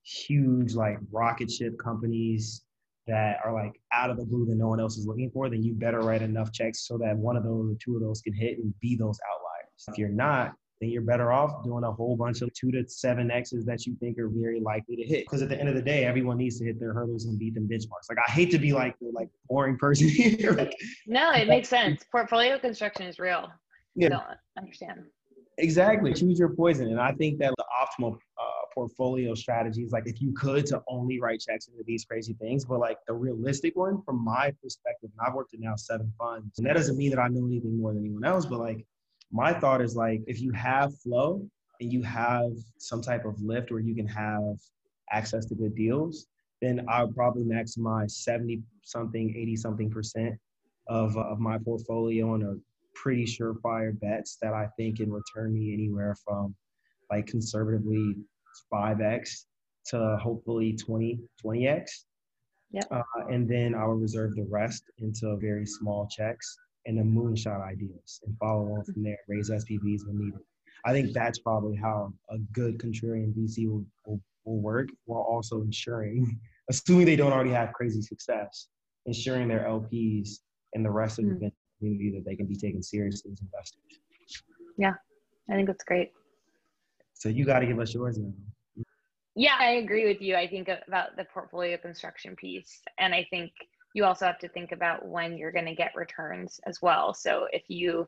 huge 0.03 0.73
like 0.73 0.97
rocket 1.11 1.51
ship 1.51 1.77
companies 1.77 2.63
that 3.07 3.37
are 3.43 3.53
like 3.53 3.79
out 3.91 4.09
of 4.09 4.17
the 4.17 4.25
blue 4.25 4.45
that 4.45 4.55
no 4.55 4.67
one 4.67 4.79
else 4.79 4.97
is 4.97 5.05
looking 5.05 5.29
for, 5.31 5.49
then 5.49 5.61
you 5.61 5.73
better 5.73 5.99
write 5.99 6.21
enough 6.21 6.51
checks 6.51 6.87
so 6.87 6.97
that 6.97 7.15
one 7.17 7.35
of 7.35 7.43
those 7.43 7.71
or 7.71 7.75
two 7.83 7.95
of 7.95 8.01
those 8.01 8.21
can 8.21 8.33
hit 8.33 8.57
and 8.57 8.73
be 8.79 8.95
those 8.95 9.19
outliers. 9.29 9.85
If 9.89 9.97
you're 9.97 10.09
not, 10.09 10.53
then 10.83 10.89
you're 10.89 11.01
better 11.01 11.31
off 11.31 11.63
doing 11.63 11.83
a 11.83 11.91
whole 11.91 12.15
bunch 12.15 12.41
of 12.41 12.53
two 12.53 12.71
to 12.71 12.87
seven 12.87 13.31
X's 13.31 13.65
that 13.65 13.85
you 13.85 13.95
think 13.99 14.19
are 14.19 14.27
very 14.27 14.59
likely 14.59 14.95
to 14.97 15.03
hit. 15.03 15.25
Because 15.25 15.41
at 15.41 15.49
the 15.49 15.59
end 15.59 15.69
of 15.69 15.75
the 15.75 15.81
day, 15.81 16.05
everyone 16.05 16.37
needs 16.37 16.59
to 16.59 16.65
hit 16.65 16.79
their 16.79 16.93
hurdles 16.93 17.25
and 17.25 17.39
beat 17.39 17.55
them 17.55 17.67
benchmarks. 17.67 18.09
Like 18.09 18.17
I 18.27 18.31
hate 18.31 18.51
to 18.51 18.59
be 18.59 18.73
like 18.73 18.97
the 18.99 19.09
like 19.13 19.29
boring 19.47 19.77
person 19.77 20.09
here. 20.09 20.51
like, 20.51 20.75
no, 21.07 21.31
it 21.31 21.47
makes 21.47 21.69
sense. 21.69 22.03
Portfolio 22.11 22.59
construction 22.59 23.05
is 23.05 23.17
real. 23.17 23.49
Yeah. 23.95 24.09
Don't 24.09 24.23
understand. 24.57 25.05
Exactly. 25.57 26.13
Choose 26.13 26.39
your 26.39 26.49
poison. 26.49 26.87
And 26.87 26.99
I 26.99 27.11
think 27.11 27.39
that 27.39 27.53
the 27.57 27.65
optimal 27.79 28.15
uh, 28.15 28.53
portfolio 28.73 29.35
strategy 29.35 29.83
is 29.83 29.91
like 29.91 30.07
if 30.07 30.19
you 30.19 30.33
could 30.33 30.65
to 30.65 30.81
only 30.87 31.19
write 31.19 31.41
checks 31.41 31.67
into 31.67 31.83
these 31.85 32.05
crazy 32.05 32.33
things, 32.33 32.65
but 32.65 32.79
like 32.79 32.97
the 33.07 33.13
realistic 33.13 33.75
one 33.75 34.01
from 34.03 34.23
my 34.23 34.51
perspective, 34.61 35.11
and 35.17 35.27
I've 35.27 35.35
worked 35.35 35.53
in 35.53 35.61
now 35.61 35.75
seven 35.75 36.11
funds, 36.17 36.57
and 36.57 36.67
that 36.67 36.75
doesn't 36.75 36.97
mean 36.97 37.11
that 37.11 37.19
I 37.19 37.27
know 37.27 37.45
anything 37.45 37.79
more 37.79 37.93
than 37.93 38.03
anyone 38.03 38.25
else, 38.25 38.45
but 38.45 38.59
like 38.59 38.85
my 39.33 39.51
thought 39.51 39.81
is 39.81 39.95
like 39.95 40.21
if 40.27 40.39
you 40.39 40.51
have 40.51 40.97
flow 40.99 41.45
and 41.81 41.91
you 41.91 42.03
have 42.03 42.51
some 42.77 43.01
type 43.01 43.25
of 43.25 43.41
lift 43.41 43.71
where 43.71 43.79
you 43.79 43.95
can 43.95 44.07
have 44.07 44.57
access 45.11 45.45
to 45.47 45.55
good 45.55 45.75
deals, 45.75 46.27
then 46.61 46.85
I 46.87 47.03
would 47.03 47.15
probably 47.15 47.43
maximize 47.43 48.11
70 48.11 48.61
something, 48.83 49.35
80 49.35 49.55
something 49.55 49.89
percent 49.89 50.35
of, 50.87 51.17
of 51.17 51.39
my 51.39 51.57
portfolio 51.57 52.33
on 52.33 52.43
a 52.43 52.55
pretty 52.93 53.25
surefire 53.25 53.99
bets 53.99 54.37
that 54.41 54.53
I 54.53 54.67
think 54.77 54.97
can 54.97 55.11
return 55.11 55.53
me 55.53 55.73
anywhere 55.73 56.15
from 56.23 56.55
like 57.11 57.25
conservatively 57.25 58.15
5x 58.71 59.45
to 59.87 60.17
hopefully 60.21 60.73
20, 60.73 61.19
20x. 61.43 61.85
Yep. 62.71 62.87
Uh, 62.91 63.01
and 63.29 63.49
then 63.49 63.73
I 63.73 63.85
will 63.85 63.95
reserve 63.95 64.35
the 64.35 64.45
rest 64.49 64.83
into 64.99 65.35
very 65.37 65.65
small 65.65 66.07
checks 66.07 66.55
and 66.85 66.97
then 66.97 67.13
moonshot 67.13 67.61
ideas 67.65 68.19
and 68.25 68.37
follow 68.37 68.73
on 68.73 68.83
from 68.83 69.03
there, 69.03 69.17
raise 69.27 69.49
SPVs 69.49 70.05
when 70.05 70.19
needed. 70.19 70.39
I 70.85 70.91
think 70.91 71.13
that's 71.13 71.39
probably 71.39 71.77
how 71.77 72.13
a 72.29 72.37
good 72.51 72.77
contrarian 72.77 73.33
VC 73.33 73.67
will, 73.69 73.85
will, 74.05 74.19
will 74.45 74.59
work 74.59 74.89
while 75.05 75.21
also 75.21 75.61
ensuring, 75.61 76.39
assuming 76.69 77.05
they 77.05 77.15
don't 77.15 77.31
already 77.31 77.51
have 77.51 77.73
crazy 77.73 78.01
success, 78.01 78.67
ensuring 79.05 79.47
their 79.47 79.65
LPs 79.65 80.39
and 80.73 80.83
the 80.85 80.91
rest 80.91 81.19
of 81.19 81.25
the 81.25 81.31
mm. 81.31 81.51
community 81.79 82.11
that 82.15 82.25
they 82.25 82.35
can 82.35 82.47
be 82.47 82.55
taken 82.55 82.83
seriously 82.83 83.31
as 83.31 83.39
investors. 83.41 83.81
Yeah, 84.77 84.93
I 85.49 85.53
think 85.53 85.67
that's 85.67 85.83
great. 85.83 86.11
So 87.13 87.29
you 87.29 87.45
got 87.45 87.59
to 87.59 87.65
give 87.65 87.79
us 87.79 87.93
yours 87.93 88.17
now. 88.17 88.33
Yeah, 89.35 89.55
I 89.59 89.71
agree 89.75 90.05
with 90.05 90.21
you. 90.21 90.35
I 90.35 90.47
think 90.47 90.67
about 90.87 91.15
the 91.15 91.25
portfolio 91.33 91.77
construction 91.77 92.35
piece. 92.35 92.81
And 92.99 93.15
I 93.15 93.25
think 93.31 93.51
you 93.93 94.05
also 94.05 94.25
have 94.25 94.39
to 94.39 94.49
think 94.49 94.71
about 94.71 95.07
when 95.07 95.37
you're 95.37 95.51
going 95.51 95.65
to 95.65 95.75
get 95.75 95.95
returns 95.95 96.59
as 96.65 96.81
well. 96.81 97.13
So 97.13 97.47
if 97.51 97.63
you 97.67 98.07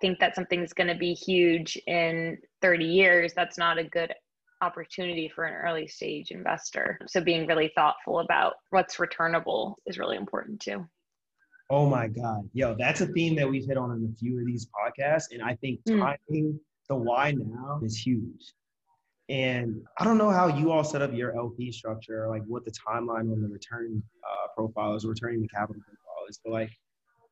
think 0.00 0.18
that 0.20 0.34
something's 0.34 0.72
going 0.72 0.88
to 0.88 0.94
be 0.94 1.12
huge 1.12 1.76
in 1.86 2.38
30 2.62 2.84
years, 2.84 3.32
that's 3.34 3.58
not 3.58 3.78
a 3.78 3.84
good 3.84 4.14
opportunity 4.60 5.30
for 5.32 5.44
an 5.44 5.54
early 5.54 5.86
stage 5.86 6.30
investor. 6.30 6.98
So 7.06 7.20
being 7.20 7.46
really 7.46 7.72
thoughtful 7.74 8.20
about 8.20 8.54
what's 8.70 8.98
returnable 8.98 9.78
is 9.86 9.98
really 9.98 10.16
important 10.16 10.60
too. 10.60 10.86
Oh 11.70 11.88
my 11.88 12.08
God. 12.08 12.48
Yo, 12.54 12.74
that's 12.74 13.02
a 13.02 13.06
theme 13.06 13.36
that 13.36 13.48
we've 13.48 13.66
hit 13.66 13.76
on 13.76 13.90
in 13.92 14.10
a 14.10 14.16
few 14.16 14.40
of 14.40 14.46
these 14.46 14.66
podcasts. 14.66 15.26
And 15.32 15.42
I 15.42 15.54
think 15.56 15.80
hmm. 15.86 16.00
timing 16.00 16.18
mm. 16.30 16.58
the 16.88 16.96
why 16.96 17.32
now 17.32 17.80
is 17.82 17.96
huge. 17.96 18.52
And 19.28 19.82
I 19.98 20.04
don't 20.04 20.16
know 20.16 20.30
how 20.30 20.48
you 20.48 20.72
all 20.72 20.84
set 20.84 21.02
up 21.02 21.12
your 21.12 21.36
LP 21.36 21.70
structure, 21.70 22.28
like 22.28 22.42
what 22.46 22.64
the 22.64 22.70
timeline 22.70 23.30
on 23.30 23.42
the 23.42 23.48
return 23.48 24.02
uh, 24.24 24.48
profile 24.56 24.94
is, 24.94 25.04
returning 25.04 25.42
the 25.42 25.48
capital 25.48 25.82
profile 25.82 26.26
is. 26.28 26.40
But 26.42 26.52
like, 26.52 26.70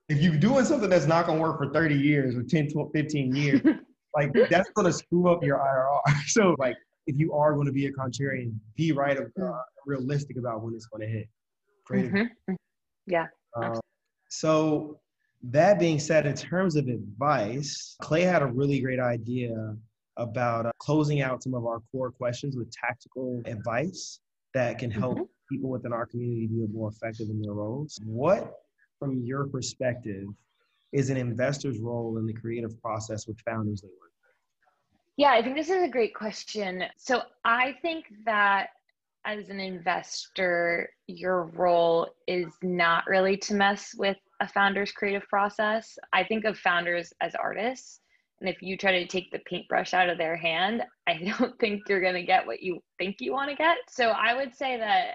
if 0.09 0.21
you're 0.21 0.37
doing 0.37 0.65
something 0.65 0.91
that's 0.91 1.07
not 1.07 1.27
going 1.27 1.39
to 1.39 1.43
work 1.43 1.59
for 1.59 1.73
30 1.73 1.95
years 1.95 2.37
or 2.37 2.43
10, 2.43 2.71
12, 2.71 2.91
15 2.95 3.35
years, 3.35 3.61
like 4.15 4.31
that's 4.51 4.69
going 4.71 4.87
to 4.87 4.93
screw 4.93 5.29
up 5.31 5.43
your 5.43 5.59
IRR. 5.59 6.01
so 6.27 6.55
like, 6.59 6.77
if 7.07 7.17
you 7.19 7.33
are 7.33 7.55
going 7.55 7.67
to 7.67 7.73
be 7.73 7.87
a 7.87 7.93
contrarian, 7.93 8.53
be 8.77 8.93
right, 8.93 9.17
uh, 9.19 9.53
realistic 9.87 10.37
about 10.37 10.63
when 10.63 10.75
it's 10.75 10.87
going 10.87 11.01
to 11.01 11.09
hit. 11.09 11.29
Mm-hmm. 11.91 12.55
Yeah. 13.07 13.27
Uh, 13.55 13.79
so 14.29 14.99
That 15.45 15.79
being 15.79 16.01
said, 16.01 16.27
in 16.27 16.35
terms 16.35 16.77
of 16.77 16.89
advice, 16.89 17.97
Clay 18.03 18.23
had 18.23 18.43
a 18.43 18.47
really 18.47 18.81
great 18.81 18.99
idea 18.99 19.77
about 20.17 20.67
uh, 20.67 20.73
closing 20.79 21.21
out 21.21 21.43
some 21.43 21.55
of 21.55 21.67
our 21.67 21.81
core 21.93 22.11
questions 22.11 22.57
with 22.57 22.71
tactical 22.71 23.43
advice 23.47 24.21
that 24.55 24.79
can 24.79 24.91
help 24.91 25.15
mm-hmm. 25.15 25.25
people 25.51 25.71
within 25.71 25.93
our 25.93 26.07
community 26.07 26.47
be 26.47 26.67
more 26.73 26.91
effective 26.91 27.29
in 27.29 27.41
their 27.41 27.53
roles. 27.53 28.01
What, 28.05 28.53
from 28.99 29.23
your 29.23 29.47
perspective, 29.47 30.29
is 30.93 31.11
an 31.11 31.17
investor's 31.17 31.79
role 31.79 32.19
in 32.19 32.27
the 32.27 32.33
creative 32.33 32.81
process 32.81 33.27
with 33.27 33.39
founders 33.41 33.83
they 33.83 33.89
work 33.89 34.13
Yeah, 35.17 35.33
I 35.33 35.43
think 35.43 35.57
this 35.57 35.69
is 35.69 35.83
a 35.83 35.89
great 35.89 36.15
question. 36.15 36.85
So 36.97 37.23
I 37.45 37.75
think 37.83 38.07
that 38.25 38.69
as 39.27 39.49
an 39.49 39.61
investor, 39.61 40.89
your 41.09 41.47
role 41.55 42.09
is 42.29 42.47
not 42.63 43.05
really 43.07 43.37
to 43.39 43.55
mess 43.55 43.95
with 43.99 44.17
a 44.41 44.49
founder's 44.49 44.93
creative 44.93 45.29
process. 45.29 45.99
I 46.13 46.23
think 46.25 46.45
of 46.45 46.57
founders 46.59 47.13
as 47.21 47.35
artists. 47.35 48.01
And 48.41 48.49
if 48.49 48.61
you 48.61 48.77
try 48.77 48.93
to 48.93 49.07
take 49.07 49.31
the 49.31 49.41
paintbrush 49.41 49.95
out 49.95 50.09
of 50.09 50.19
their 50.19 50.37
hand, 50.37 50.83
I 51.07 51.19
don't 51.39 51.59
think 51.59 51.83
you're 51.89 52.01
going 52.01 52.15
to 52.15 52.23
get 52.23 52.47
what 52.47 52.63
you 52.63 52.81
think 52.99 53.17
you 53.21 53.33
want 53.33 53.51
to 53.51 53.57
get. 53.57 53.79
So 53.89 54.11
I 54.11 54.35
would 54.35 54.55
say 54.55 54.77
that 54.79 55.15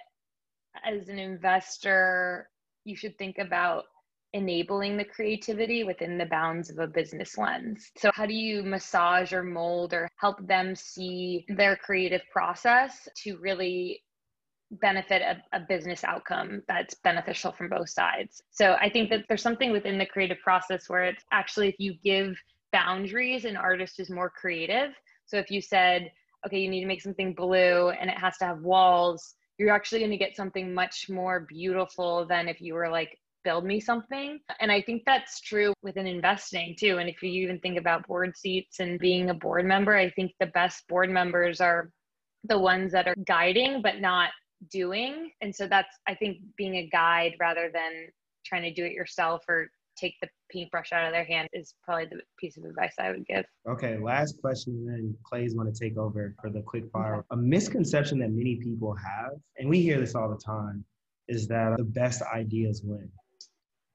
as 0.86 1.10
an 1.10 1.20
investor, 1.20 2.50
you 2.86 2.96
should 2.96 3.18
think 3.18 3.38
about 3.38 3.86
enabling 4.34 4.98
the 4.98 5.06
creativity 5.06 5.84
within 5.84 6.18
the 6.18 6.26
bounds 6.26 6.70
of 6.70 6.80
a 6.80 6.88
business 6.88 7.38
lens. 7.38 7.92
So, 7.98 8.12
how 8.14 8.26
do 8.26 8.34
you 8.34 8.64
massage 8.64 9.34
or 9.34 9.44
mold 9.44 9.94
or 9.94 10.08
help 10.16 10.46
them 10.48 10.76
see 10.76 11.46
their 11.50 11.76
creative 11.76 12.22
process 12.32 13.08
to 13.24 13.38
really 13.38 14.02
benefit 14.80 15.22
a, 15.22 15.58
a, 15.58 15.60
business 15.68 16.06
outcome 16.06 16.62
that's 16.70 16.96
beneficial 17.04 17.52
from 17.52 17.70
both 17.70 17.90
sides? 17.90 18.42
So, 18.52 18.78
I 18.80 18.90
think 18.90 19.10
that 19.10 19.26
there's 19.28 19.42
something 19.42 19.72
within 19.72 19.98
the 19.98 20.06
creative 20.06 20.40
process 20.40 20.90
where 20.90 21.04
it's 21.04 21.26
actually 21.32 21.68
if 21.68 21.76
you 21.78 21.96
give 22.04 22.36
boundaries, 22.72 23.46
an 23.46 23.58
artist 23.58 24.00
is 24.00 24.10
more 24.10 24.30
creative. 24.30 24.92
So, 25.26 25.38
if 25.38 25.52
you 25.52 25.62
said, 25.62 26.12
okay, 26.46 26.60
you 26.60 26.70
need 26.70 26.82
to 26.82 26.88
make 26.88 27.02
something 27.02 27.34
blue 27.34 27.90
and 27.90 28.10
it 28.10 28.18
has 28.18 28.38
to 28.38 28.46
have 28.46 28.62
walls, 28.62 29.36
you're 29.58 29.74
actually 29.74 30.00
going 30.00 30.12
to 30.12 30.18
get 30.18 30.36
something 30.36 30.74
much 30.74 31.08
more 31.10 31.42
beautiful 31.42 32.26
than 32.26 32.48
if 32.48 32.62
you 32.62 32.74
were 32.74 32.90
like 32.90 33.18
build 33.44 33.66
me 33.66 33.80
something. 33.80 34.40
And 34.60 34.72
I 34.72 34.82
think 34.82 35.04
that's 35.06 35.40
true 35.40 35.74
within 35.82 36.08
investing 36.08 36.76
too. 36.78 36.98
And 36.98 37.10
if 37.10 37.22
you 37.22 37.30
even 37.44 37.60
think 37.60 37.78
about 37.78 38.08
board 38.08 38.36
seats 38.38 38.80
and 38.80 39.00
being 39.00 39.30
a 39.30 39.34
board 39.34 39.66
member, 39.66 39.96
I 39.96 40.10
think 40.12 40.34
the 40.40 40.48
best 40.48 40.88
board 40.88 41.10
members 41.10 41.62
are 41.62 41.92
the 42.44 42.58
ones 42.58 42.92
that 42.92 43.08
are 43.08 43.16
guiding 43.26 43.82
but 43.82 44.00
not 44.00 44.30
doing. 44.70 45.32
And 45.42 45.56
so 45.56 45.68
that's, 45.68 45.96
I 46.08 46.16
think, 46.16 46.38
being 46.58 46.78
a 46.78 46.88
guide 46.88 47.34
rather 47.40 47.70
than 47.74 48.08
trying 48.46 48.64
to 48.64 48.74
do 48.74 48.86
it 48.86 48.94
yourself 48.94 49.44
or 49.48 49.70
take 49.98 50.16
the 50.22 50.28
paintbrush 50.50 50.92
out 50.92 51.06
of 51.06 51.14
their 51.14 51.24
hand 51.24 51.48
is 51.54 51.76
probably 51.84 52.06
the 52.06 52.22
piece 52.40 52.58
of 52.58 52.66
advice 52.66 52.94
I 53.00 53.12
would 53.12 53.26
give. 53.26 53.46
Okay, 53.68 53.98
last 53.98 54.40
question, 54.42 54.74
and 54.74 54.88
then 54.88 55.18
Clay's 55.24 55.54
going 55.54 55.72
to 55.72 55.78
take 55.78 55.98
over 55.98 56.36
for 56.42 56.50
the 56.50 56.62
quick 56.62 56.86
fire. 56.92 57.16
Okay. 57.16 57.26
A 57.32 57.38
misconception 57.38 58.20
that 58.20 58.32
many 58.32 58.58
people 58.58 58.96
have, 58.96 59.34
and 59.58 59.70
we 59.70 59.82
hear 59.82 60.00
this 60.00 60.16
all 60.16 60.30
the 60.30 60.42
time, 60.44 60.84
is 61.28 61.48
that 61.48 61.78
the 61.78 61.84
best 61.84 62.22
ideas 62.34 62.82
win. 62.84 63.10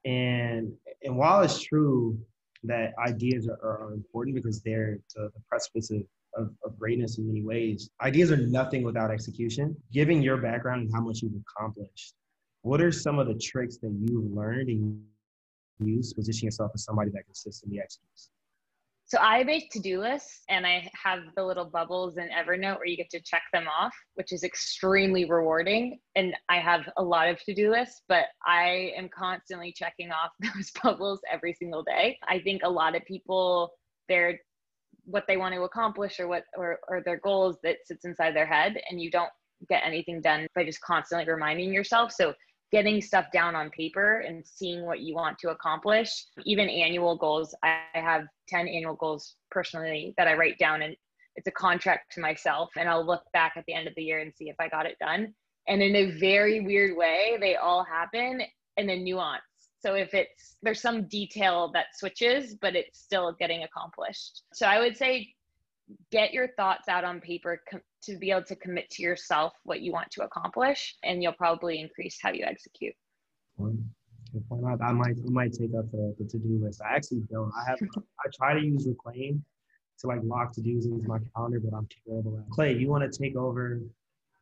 And 0.05 0.73
and 1.03 1.17
while 1.17 1.41
it's 1.41 1.61
true 1.61 2.17
that 2.63 2.93
ideas 3.05 3.47
are, 3.47 3.59
are 3.63 3.93
important 3.93 4.35
because 4.35 4.61
they're 4.61 4.97
the, 5.15 5.29
the 5.33 5.41
precipice 5.49 5.91
of, 5.91 6.01
of, 6.35 6.49
of, 6.65 6.79
greatness 6.79 7.17
in 7.17 7.27
many 7.27 7.43
ways, 7.43 7.89
ideas 8.01 8.31
are 8.31 8.37
nothing 8.37 8.83
without 8.83 9.11
execution. 9.11 9.75
Given 9.91 10.21
your 10.21 10.37
background 10.37 10.81
and 10.81 10.93
how 10.93 11.01
much 11.01 11.21
you've 11.21 11.39
accomplished, 11.57 12.13
what 12.61 12.81
are 12.81 12.91
some 12.91 13.19
of 13.19 13.27
the 13.27 13.35
tricks 13.35 13.77
that 13.77 13.95
you've 13.99 14.31
learned 14.31 14.69
and 14.69 15.01
use 15.79 16.13
position 16.13 16.45
yourself 16.45 16.71
as 16.73 16.83
somebody 16.83 17.11
that 17.11 17.25
consistently 17.25 17.79
executes? 17.79 18.29
So 19.05 19.19
I 19.19 19.45
make 19.45 19.71
to-do 19.71 20.01
lists 20.01 20.43
and 20.49 20.67
I 20.67 20.91
have 21.01 21.19
the 21.37 21.45
little 21.45 21.63
bubbles 21.63 22.17
in 22.17 22.27
Evernote 22.27 22.75
where 22.75 22.87
you 22.87 22.97
get 22.97 23.09
to 23.11 23.21
check 23.21 23.43
them 23.53 23.65
off, 23.65 23.93
which 24.15 24.33
is 24.33 24.43
extremely 24.43 25.23
rewarding. 25.23 25.99
And 26.15 26.35
I 26.49 26.57
have 26.57 26.89
a 26.97 27.03
lot 27.03 27.29
of 27.29 27.41
to-do 27.43 27.71
lists, 27.71 28.01
but 28.09 28.25
I 28.45 28.91
am 28.97 29.07
constantly 29.17 29.73
checking 29.73 30.11
off 30.11 30.31
those 30.41 30.71
bubbles 30.83 31.21
every 31.31 31.53
single 31.53 31.83
day. 31.83 32.17
I 32.27 32.39
think 32.39 32.63
a 32.63 32.69
lot 32.69 32.95
of 32.95 33.05
people 33.05 33.71
they're 34.09 34.39
what 35.05 35.23
they 35.25 35.37
want 35.37 35.55
to 35.55 35.61
accomplish 35.61 36.19
or 36.19 36.27
what 36.27 36.43
or, 36.57 36.79
or 36.89 37.01
their 37.01 37.19
goals 37.19 37.57
that 37.63 37.77
sits 37.85 38.03
inside 38.03 38.35
their 38.35 38.45
head 38.45 38.77
and 38.89 39.01
you 39.01 39.09
don't 39.09 39.31
get 39.69 39.81
anything 39.85 40.19
done 40.21 40.47
by 40.53 40.65
just 40.65 40.81
constantly 40.81 41.25
reminding 41.31 41.73
yourself. 41.73 42.11
So 42.11 42.33
getting 42.71 43.01
stuff 43.01 43.25
down 43.31 43.55
on 43.55 43.69
paper 43.69 44.19
and 44.19 44.45
seeing 44.45 44.85
what 44.85 44.99
you 44.99 45.15
want 45.15 45.39
to 45.39 45.49
accomplish. 45.49 46.25
Even 46.45 46.67
annual 46.69 47.15
goals, 47.15 47.55
I 47.63 47.79
have 47.93 48.25
10 48.49 48.67
annual 48.67 48.95
goals 48.95 49.35
personally 49.49 50.13
that 50.17 50.27
I 50.27 50.35
write 50.35 50.57
down 50.57 50.81
and 50.81 50.95
it's 51.35 51.47
a 51.47 51.51
contract 51.51 52.13
to 52.13 52.19
myself. 52.19 52.71
And 52.75 52.89
I'll 52.89 53.05
look 53.05 53.23
back 53.31 53.53
at 53.55 53.63
the 53.67 53.73
end 53.73 53.87
of 53.87 53.95
the 53.95 54.03
year 54.03 54.19
and 54.19 54.33
see 54.35 54.49
if 54.49 54.55
I 54.59 54.67
got 54.67 54.85
it 54.85 54.97
done. 54.99 55.33
And 55.67 55.81
in 55.81 55.95
a 55.95 56.19
very 56.19 56.61
weird 56.61 56.97
way, 56.97 57.37
they 57.39 57.55
all 57.55 57.83
happen 57.83 58.41
in 58.77 58.89
a 58.89 58.97
nuance. 58.97 59.43
So 59.79 59.93
if 59.93 60.13
it's 60.13 60.57
there's 60.63 60.81
some 60.81 61.07
detail 61.07 61.71
that 61.73 61.87
switches, 61.95 62.55
but 62.55 62.75
it's 62.75 62.99
still 62.99 63.33
getting 63.39 63.63
accomplished. 63.63 64.41
So 64.53 64.65
I 64.65 64.79
would 64.79 64.97
say 64.97 65.33
get 66.11 66.33
your 66.33 66.49
thoughts 66.57 66.89
out 66.89 67.03
on 67.03 67.21
paper 67.21 67.61
com- 67.69 67.81
to 68.07 68.17
be 68.17 68.31
able 68.31 68.43
to 68.43 68.55
commit 68.55 68.89
to 68.89 69.03
yourself 69.03 69.53
what 69.63 69.81
you 69.81 69.91
want 69.91 70.09
to 70.11 70.23
accomplish 70.23 70.95
and 71.03 71.21
you'll 71.21 71.33
probably 71.33 71.79
increase 71.79 72.17
how 72.21 72.31
you 72.31 72.43
execute 72.43 72.93
I 74.81 74.91
might 74.91 75.15
I 75.25 75.29
might 75.29 75.53
take 75.53 75.71
up 75.77 75.89
the, 75.91 76.15
the 76.19 76.25
to-do 76.25 76.59
list. 76.61 76.81
I 76.81 76.95
actually 76.95 77.21
don't. 77.31 77.51
I 77.57 77.69
have 77.69 77.79
I 77.97 78.29
try 78.35 78.53
to 78.53 78.59
use 78.59 78.87
Reclaim 78.87 79.43
to 79.99 80.07
like 80.07 80.19
lock 80.23 80.53
to-dos 80.53 80.85
into 80.85 81.07
my 81.07 81.19
calendar, 81.35 81.59
but 81.59 81.75
I'm 81.75 81.87
terrible 82.05 82.37
at. 82.37 82.49
Clay, 82.51 82.73
you 82.73 82.87
want 82.87 83.11
to 83.11 83.19
take 83.19 83.35
over 83.35 83.79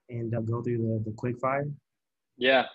and 0.10 0.36
uh, 0.36 0.42
go 0.42 0.62
through 0.62 0.78
the 0.78 1.10
the 1.10 1.16
quick 1.16 1.40
fire? 1.40 1.68
Yeah, 2.38 2.66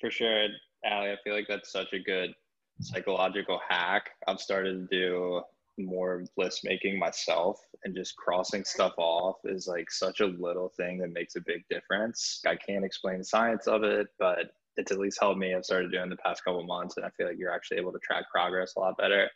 for 0.00 0.10
sure, 0.10 0.48
Ali. 0.84 1.10
I 1.10 1.16
feel 1.24 1.34
like 1.34 1.48
that's 1.48 1.72
such 1.72 1.92
a 1.92 1.98
good 1.98 2.34
psychological 2.80 3.60
hack. 3.68 4.10
I've 4.26 4.40
started 4.40 4.88
to 4.90 4.96
do 4.96 5.42
more 5.84 6.24
list 6.36 6.60
making 6.64 6.98
myself 6.98 7.60
and 7.84 7.94
just 7.94 8.16
crossing 8.16 8.64
stuff 8.64 8.92
off 8.98 9.36
is 9.44 9.66
like 9.66 9.90
such 9.90 10.20
a 10.20 10.26
little 10.26 10.68
thing 10.76 10.98
that 10.98 11.12
makes 11.12 11.36
a 11.36 11.40
big 11.40 11.62
difference. 11.70 12.40
I 12.46 12.56
can't 12.56 12.84
explain 12.84 13.18
the 13.18 13.24
science 13.24 13.66
of 13.66 13.82
it, 13.84 14.08
but 14.18 14.52
it's 14.76 14.92
at 14.92 14.98
least 14.98 15.18
helped 15.20 15.38
me. 15.38 15.54
I've 15.54 15.64
started 15.64 15.92
doing 15.92 16.10
the 16.10 16.16
past 16.16 16.44
couple 16.44 16.62
months 16.64 16.96
and 16.96 17.06
I 17.06 17.10
feel 17.10 17.26
like 17.26 17.38
you're 17.38 17.52
actually 17.52 17.78
able 17.78 17.92
to 17.92 17.98
track 17.98 18.24
progress 18.32 18.74
a 18.76 18.80
lot 18.80 18.96
better. 18.98 19.28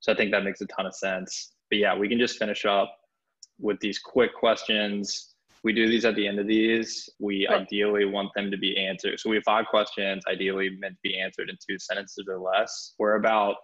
So 0.00 0.12
I 0.12 0.16
think 0.16 0.30
that 0.32 0.44
makes 0.44 0.60
a 0.60 0.66
ton 0.66 0.86
of 0.86 0.94
sense. 0.94 1.52
But 1.68 1.78
yeah, 1.78 1.96
we 1.96 2.08
can 2.08 2.18
just 2.18 2.38
finish 2.38 2.64
up 2.64 2.96
with 3.58 3.78
these 3.80 3.98
quick 3.98 4.34
questions. 4.34 5.34
We 5.62 5.74
do 5.74 5.88
these 5.88 6.06
at 6.06 6.14
the 6.14 6.26
end 6.26 6.38
of 6.38 6.46
these. 6.46 7.10
We 7.18 7.46
ideally 7.46 8.06
want 8.06 8.30
them 8.34 8.50
to 8.50 8.56
be 8.56 8.78
answered. 8.78 9.20
So 9.20 9.28
we 9.28 9.36
have 9.36 9.44
five 9.44 9.66
questions, 9.66 10.22
ideally 10.26 10.70
meant 10.80 10.94
to 10.94 11.00
be 11.02 11.20
answered 11.20 11.50
in 11.50 11.56
two 11.56 11.78
sentences 11.78 12.26
or 12.28 12.38
less. 12.38 12.94
We're 12.98 13.16
about 13.16 13.56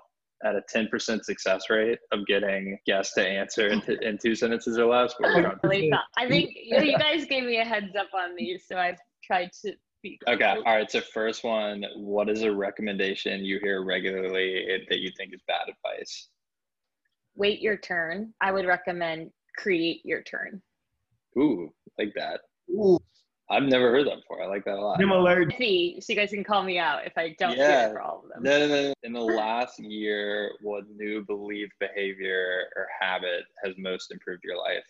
at 0.44 0.54
a 0.54 0.62
10% 0.74 1.24
success 1.24 1.64
rate 1.70 1.98
of 2.12 2.26
getting 2.26 2.78
guests 2.86 3.14
to 3.14 3.26
answer 3.26 3.68
in, 3.68 3.80
t- 3.80 3.98
in 4.02 4.18
two 4.18 4.34
sentences 4.34 4.78
or 4.78 4.86
less. 4.86 5.14
I 5.24 6.28
think 6.28 6.56
you 6.62 6.98
guys 6.98 7.24
gave 7.26 7.44
me 7.44 7.58
a 7.58 7.64
heads 7.64 7.96
up 7.98 8.08
on 8.14 8.36
these, 8.36 8.64
so 8.66 8.76
I've 8.76 8.98
tried 9.24 9.50
to 9.62 9.72
be. 10.02 10.18
Okay. 10.28 10.44
All 10.44 10.76
right. 10.76 10.90
So, 10.90 11.00
first 11.00 11.42
one 11.42 11.84
what 11.96 12.28
is 12.28 12.42
a 12.42 12.52
recommendation 12.52 13.44
you 13.44 13.58
hear 13.62 13.82
regularly 13.82 14.66
that 14.88 14.98
you 14.98 15.10
think 15.16 15.32
is 15.34 15.40
bad 15.48 15.68
advice? 15.68 16.28
Wait 17.34 17.60
your 17.60 17.76
turn. 17.76 18.32
I 18.40 18.52
would 18.52 18.66
recommend 18.66 19.30
create 19.56 20.00
your 20.04 20.22
turn. 20.22 20.62
Ooh, 21.38 21.70
like 21.98 22.12
that. 22.14 22.40
Ooh. 22.70 22.98
I've 23.48 23.62
never 23.62 23.92
heard 23.92 24.06
that 24.08 24.16
before. 24.16 24.42
I 24.42 24.46
like 24.46 24.64
that 24.64 24.76
a 24.76 24.80
lot. 24.80 24.98
Similar. 24.98 25.46
Me, 25.60 26.00
so 26.00 26.12
you 26.12 26.18
guys 26.18 26.30
can 26.30 26.42
call 26.42 26.64
me 26.64 26.78
out 26.78 27.06
if 27.06 27.12
I 27.16 27.36
don't 27.38 27.56
yeah. 27.56 27.90
for 27.90 28.00
all 28.00 28.24
of 28.24 28.28
them. 28.28 28.42
No, 28.42 28.58
no, 28.58 28.66
no. 28.66 28.94
In 29.04 29.12
the 29.12 29.20
last 29.20 29.78
year, 29.78 30.50
what 30.62 30.84
new 30.90 31.24
belief, 31.24 31.68
behavior, 31.78 32.64
or 32.74 32.88
habit 33.00 33.44
has 33.64 33.74
most 33.78 34.10
improved 34.10 34.42
your 34.42 34.58
life? 34.58 34.84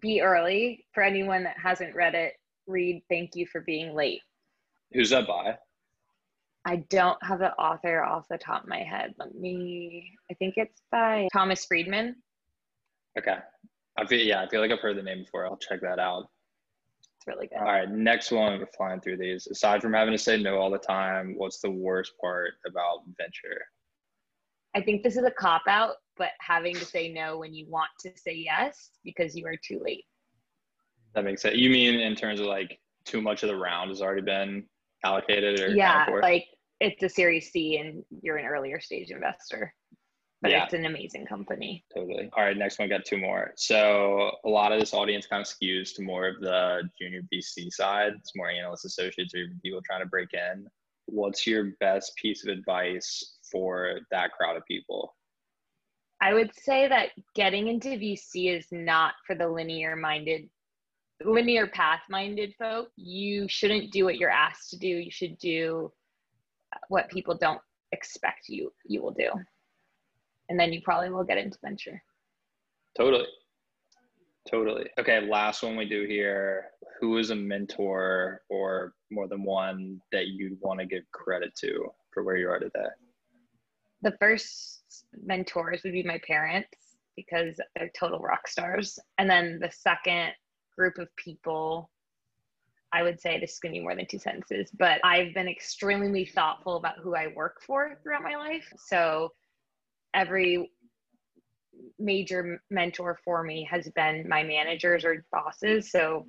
Be 0.00 0.20
early. 0.20 0.84
For 0.92 1.02
anyone 1.02 1.42
that 1.44 1.56
hasn't 1.60 1.96
read 1.96 2.14
it, 2.14 2.34
read 2.68 3.02
Thank 3.08 3.34
You 3.34 3.44
for 3.46 3.62
Being 3.62 3.92
Late. 3.92 4.22
Who's 4.92 5.10
that 5.10 5.26
by? 5.26 5.56
I 6.64 6.84
don't 6.90 7.18
have 7.24 7.40
the 7.40 7.54
author 7.54 8.04
off 8.04 8.26
the 8.28 8.38
top 8.38 8.62
of 8.62 8.68
my 8.68 8.84
head. 8.84 9.14
Let 9.18 9.34
me, 9.34 10.12
I 10.30 10.34
think 10.34 10.54
it's 10.58 10.80
by 10.92 11.26
Thomas 11.32 11.64
Friedman. 11.64 12.16
Okay. 13.18 13.36
I 13.96 14.06
feel, 14.06 14.24
yeah, 14.24 14.42
I 14.42 14.48
feel 14.48 14.60
like 14.60 14.70
I've 14.70 14.78
heard 14.78 14.96
the 14.96 15.02
name 15.02 15.24
before. 15.24 15.46
I'll 15.46 15.56
check 15.56 15.80
that 15.80 15.98
out 15.98 16.28
really 17.28 17.46
good. 17.46 17.58
All 17.58 17.64
right, 17.64 17.88
next 17.88 18.32
one. 18.32 18.58
We're 18.58 18.66
flying 18.76 19.00
through 19.00 19.18
these. 19.18 19.46
Aside 19.46 19.82
from 19.82 19.92
having 19.92 20.12
to 20.12 20.18
say 20.18 20.40
no 20.42 20.58
all 20.58 20.70
the 20.70 20.78
time, 20.78 21.34
what's 21.36 21.60
the 21.60 21.70
worst 21.70 22.12
part 22.20 22.54
about 22.66 23.02
venture? 23.16 23.60
I 24.74 24.82
think 24.82 25.02
this 25.02 25.16
is 25.16 25.24
a 25.24 25.30
cop 25.30 25.62
out, 25.68 25.94
but 26.16 26.30
having 26.40 26.74
to 26.74 26.84
say 26.84 27.12
no 27.12 27.38
when 27.38 27.54
you 27.54 27.66
want 27.68 27.90
to 28.00 28.10
say 28.16 28.34
yes 28.34 28.90
because 29.04 29.36
you 29.36 29.46
are 29.46 29.56
too 29.56 29.80
late. 29.84 30.04
That 31.14 31.24
makes 31.24 31.42
sense. 31.42 31.56
You 31.56 31.70
mean 31.70 32.00
in 32.00 32.14
terms 32.14 32.40
of 32.40 32.46
like 32.46 32.78
too 33.04 33.20
much 33.20 33.42
of 33.42 33.48
the 33.48 33.56
round 33.56 33.90
has 33.90 34.02
already 34.02 34.22
been 34.22 34.64
allocated 35.04 35.60
or 35.60 35.68
yeah, 35.68 36.06
like 36.22 36.46
it's 36.80 37.02
a 37.02 37.08
Series 37.08 37.50
C 37.50 37.78
and 37.78 38.02
you're 38.22 38.36
an 38.36 38.46
earlier 38.46 38.80
stage 38.80 39.10
investor. 39.10 39.74
But 40.40 40.52
yeah. 40.52 40.64
it's 40.64 40.74
an 40.74 40.86
amazing 40.86 41.26
company. 41.26 41.84
Totally. 41.92 42.30
All 42.36 42.44
right, 42.44 42.56
next 42.56 42.78
one. 42.78 42.88
Got 42.88 43.04
two 43.04 43.18
more. 43.18 43.52
So 43.56 44.30
a 44.44 44.48
lot 44.48 44.72
of 44.72 44.78
this 44.78 44.94
audience 44.94 45.26
kind 45.26 45.40
of 45.40 45.48
skews 45.48 45.94
to 45.96 46.02
more 46.02 46.28
of 46.28 46.40
the 46.40 46.88
junior 47.00 47.22
VC 47.32 47.72
side. 47.72 48.12
It's 48.16 48.36
more 48.36 48.48
analyst 48.48 48.84
associates 48.84 49.34
or 49.34 49.38
even 49.38 49.60
people 49.64 49.80
trying 49.84 50.02
to 50.02 50.06
break 50.06 50.28
in. 50.34 50.68
What's 51.06 51.46
your 51.46 51.72
best 51.80 52.14
piece 52.16 52.46
of 52.46 52.52
advice 52.52 53.38
for 53.50 54.00
that 54.12 54.30
crowd 54.32 54.56
of 54.56 54.64
people? 54.66 55.16
I 56.20 56.34
would 56.34 56.52
say 56.54 56.88
that 56.88 57.10
getting 57.34 57.68
into 57.68 57.88
VC 57.88 58.56
is 58.56 58.66
not 58.70 59.14
for 59.26 59.34
the 59.34 59.48
linear 59.48 59.96
minded 59.96 60.48
linear 61.24 61.66
path 61.66 62.02
minded 62.08 62.54
folk, 62.58 62.90
you 62.96 63.48
shouldn't 63.48 63.90
do 63.90 64.04
what 64.04 64.18
you're 64.18 64.30
asked 64.30 64.70
to 64.70 64.78
do. 64.78 64.86
You 64.86 65.10
should 65.10 65.36
do 65.38 65.92
what 66.88 67.10
people 67.10 67.36
don't 67.36 67.60
expect 67.92 68.48
you 68.48 68.72
you 68.84 69.02
will 69.02 69.12
do. 69.12 69.30
And 70.48 70.58
then 70.58 70.72
you 70.72 70.80
probably 70.82 71.10
will 71.10 71.24
get 71.24 71.38
into 71.38 71.58
venture. 71.62 72.02
Totally. 72.96 73.26
Totally. 74.50 74.86
Okay, 74.98 75.20
last 75.28 75.62
one 75.62 75.76
we 75.76 75.88
do 75.88 76.06
here. 76.06 76.66
Who 77.00 77.18
is 77.18 77.30
a 77.30 77.36
mentor 77.36 78.42
or 78.48 78.94
more 79.10 79.28
than 79.28 79.44
one 79.44 80.00
that 80.10 80.28
you'd 80.28 80.58
want 80.60 80.80
to 80.80 80.86
give 80.86 81.02
credit 81.12 81.54
to 81.56 81.92
for 82.12 82.22
where 82.22 82.36
you 82.36 82.48
are 82.48 82.58
today? 82.58 82.88
The 84.02 84.16
first 84.18 85.04
mentors 85.22 85.82
would 85.84 85.92
be 85.92 86.02
my 86.02 86.20
parents 86.26 86.68
because 87.14 87.60
they're 87.76 87.90
total 87.98 88.20
rock 88.20 88.48
stars. 88.48 88.98
And 89.18 89.28
then 89.28 89.58
the 89.60 89.70
second 89.70 90.32
group 90.76 90.98
of 90.98 91.08
people 91.16 91.90
I 92.92 93.02
would 93.02 93.20
say 93.20 93.38
this 93.38 93.52
is 93.52 93.58
going 93.58 93.74
to 93.74 93.80
be 93.80 93.82
more 93.82 93.94
than 93.94 94.06
two 94.06 94.18
sentences, 94.18 94.70
but 94.78 95.00
I've 95.04 95.34
been 95.34 95.48
extremely 95.48 96.24
thoughtful 96.24 96.76
about 96.76 96.98
who 97.02 97.14
I 97.14 97.26
work 97.26 97.60
for 97.60 97.98
throughout 98.02 98.22
my 98.22 98.36
life. 98.36 98.66
So 98.78 99.32
every 100.14 100.70
major 101.98 102.60
mentor 102.70 103.18
for 103.24 103.42
me 103.42 103.66
has 103.70 103.88
been 103.94 104.28
my 104.28 104.42
managers 104.42 105.04
or 105.04 105.24
bosses. 105.32 105.90
So 105.90 106.26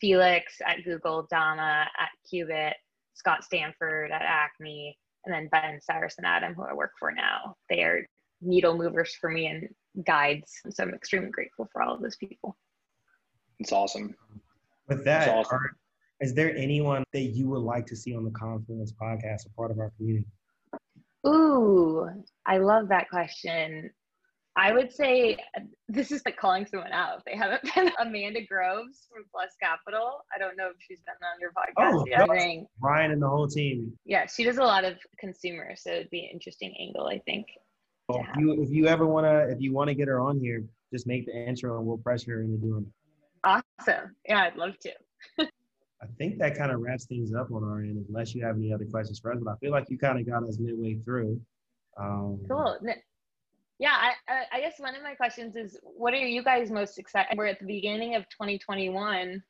Felix 0.00 0.54
at 0.66 0.84
Google, 0.84 1.26
Dama 1.30 1.86
at 1.98 2.08
Qubit, 2.32 2.72
Scott 3.14 3.44
Stanford 3.44 4.10
at 4.10 4.22
Acme, 4.22 4.96
and 5.24 5.34
then 5.34 5.48
Ben, 5.52 5.80
Cyrus, 5.82 6.14
and 6.18 6.26
Adam, 6.26 6.54
who 6.54 6.62
I 6.62 6.72
work 6.72 6.92
for 6.98 7.12
now. 7.12 7.54
They 7.68 7.82
are 7.82 8.06
needle 8.40 8.76
movers 8.76 9.14
for 9.20 9.30
me 9.30 9.46
and 9.46 9.68
guides. 10.04 10.52
So 10.70 10.82
I'm 10.82 10.94
extremely 10.94 11.30
grateful 11.30 11.68
for 11.72 11.82
all 11.82 11.94
of 11.94 12.02
those 12.02 12.16
people. 12.16 12.56
It's 13.58 13.72
awesome. 13.72 14.14
With 14.88 15.04
that, 15.04 15.28
awesome. 15.28 15.58
are, 15.58 15.76
is 16.20 16.34
there 16.34 16.56
anyone 16.56 17.04
that 17.12 17.20
you 17.20 17.48
would 17.50 17.62
like 17.62 17.86
to 17.86 17.96
see 17.96 18.14
on 18.14 18.24
the 18.24 18.30
Confluence 18.30 18.92
podcast 18.92 19.46
a 19.46 19.50
part 19.54 19.70
of 19.70 19.78
our 19.78 19.92
community? 19.96 20.26
Ooh, 21.26 22.08
I 22.46 22.58
love 22.58 22.88
that 22.88 23.08
question. 23.10 23.90
I 24.56 24.72
would 24.72 24.92
say 24.92 25.38
this 25.88 26.10
is 26.10 26.22
like 26.26 26.36
calling 26.36 26.66
someone 26.66 26.92
out. 26.92 27.18
If 27.18 27.24
they 27.24 27.36
haven't 27.36 27.62
been 27.74 27.90
Amanda 28.00 28.40
Groves 28.44 29.06
from 29.10 29.24
Plus 29.32 29.50
Capital. 29.62 30.22
I 30.34 30.38
don't 30.38 30.56
know 30.56 30.68
if 30.68 30.76
she's 30.80 31.00
been 31.00 31.14
on 31.22 31.40
your 31.40 31.50
podcast 31.50 32.00
oh, 32.00 32.04
yet. 32.06 32.66
Ryan 32.80 33.12
and 33.12 33.22
the 33.22 33.28
whole 33.28 33.48
team. 33.48 33.92
Yeah, 34.04 34.26
she 34.26 34.44
does 34.44 34.58
a 34.58 34.64
lot 34.64 34.84
of 34.84 34.96
consumer, 35.18 35.74
so 35.76 35.90
it'd 35.90 36.10
be 36.10 36.20
an 36.20 36.30
interesting 36.32 36.74
angle, 36.80 37.06
I 37.06 37.20
think. 37.20 37.46
Well, 38.08 38.24
if 38.28 38.40
you 38.40 38.62
if 38.62 38.70
you 38.70 38.88
ever 38.88 39.06
wanna 39.06 39.46
if 39.48 39.60
you 39.60 39.72
wanna 39.72 39.94
get 39.94 40.08
her 40.08 40.18
on 40.18 40.40
here, 40.40 40.64
just 40.92 41.06
make 41.06 41.26
the 41.26 41.32
intro 41.32 41.78
and 41.78 41.86
we'll 41.86 41.98
pressure 41.98 42.32
her 42.32 42.42
into 42.42 42.56
doing 42.56 42.86
it. 42.86 43.62
Awesome. 43.78 44.16
Yeah, 44.28 44.42
I'd 44.42 44.56
love 44.56 44.74
to. 44.80 45.46
I 46.02 46.06
think 46.18 46.38
that 46.38 46.56
kind 46.56 46.72
of 46.72 46.80
wraps 46.80 47.04
things 47.04 47.34
up 47.34 47.50
on 47.52 47.62
our 47.62 47.80
end, 47.80 48.04
unless 48.08 48.34
you 48.34 48.44
have 48.44 48.56
any 48.56 48.72
other 48.72 48.86
questions 48.86 49.18
for 49.20 49.32
us. 49.32 49.38
But 49.42 49.52
I 49.52 49.56
feel 49.56 49.70
like 49.70 49.90
you 49.90 49.98
kind 49.98 50.18
of 50.18 50.26
got 50.26 50.48
us 50.48 50.58
midway 50.58 50.96
through. 51.04 51.40
Um, 51.98 52.40
cool. 52.48 52.78
Yeah, 53.78 53.96
I, 54.28 54.44
I 54.52 54.60
guess 54.60 54.78
one 54.78 54.94
of 54.94 55.02
my 55.02 55.14
questions 55.14 55.56
is 55.56 55.78
what 55.82 56.12
are 56.12 56.18
you 56.18 56.42
guys 56.42 56.70
most 56.70 56.98
excited? 56.98 57.36
We're 57.36 57.46
at 57.46 57.60
the 57.60 57.66
beginning 57.66 58.14
of 58.14 58.24
2021. 58.28 59.42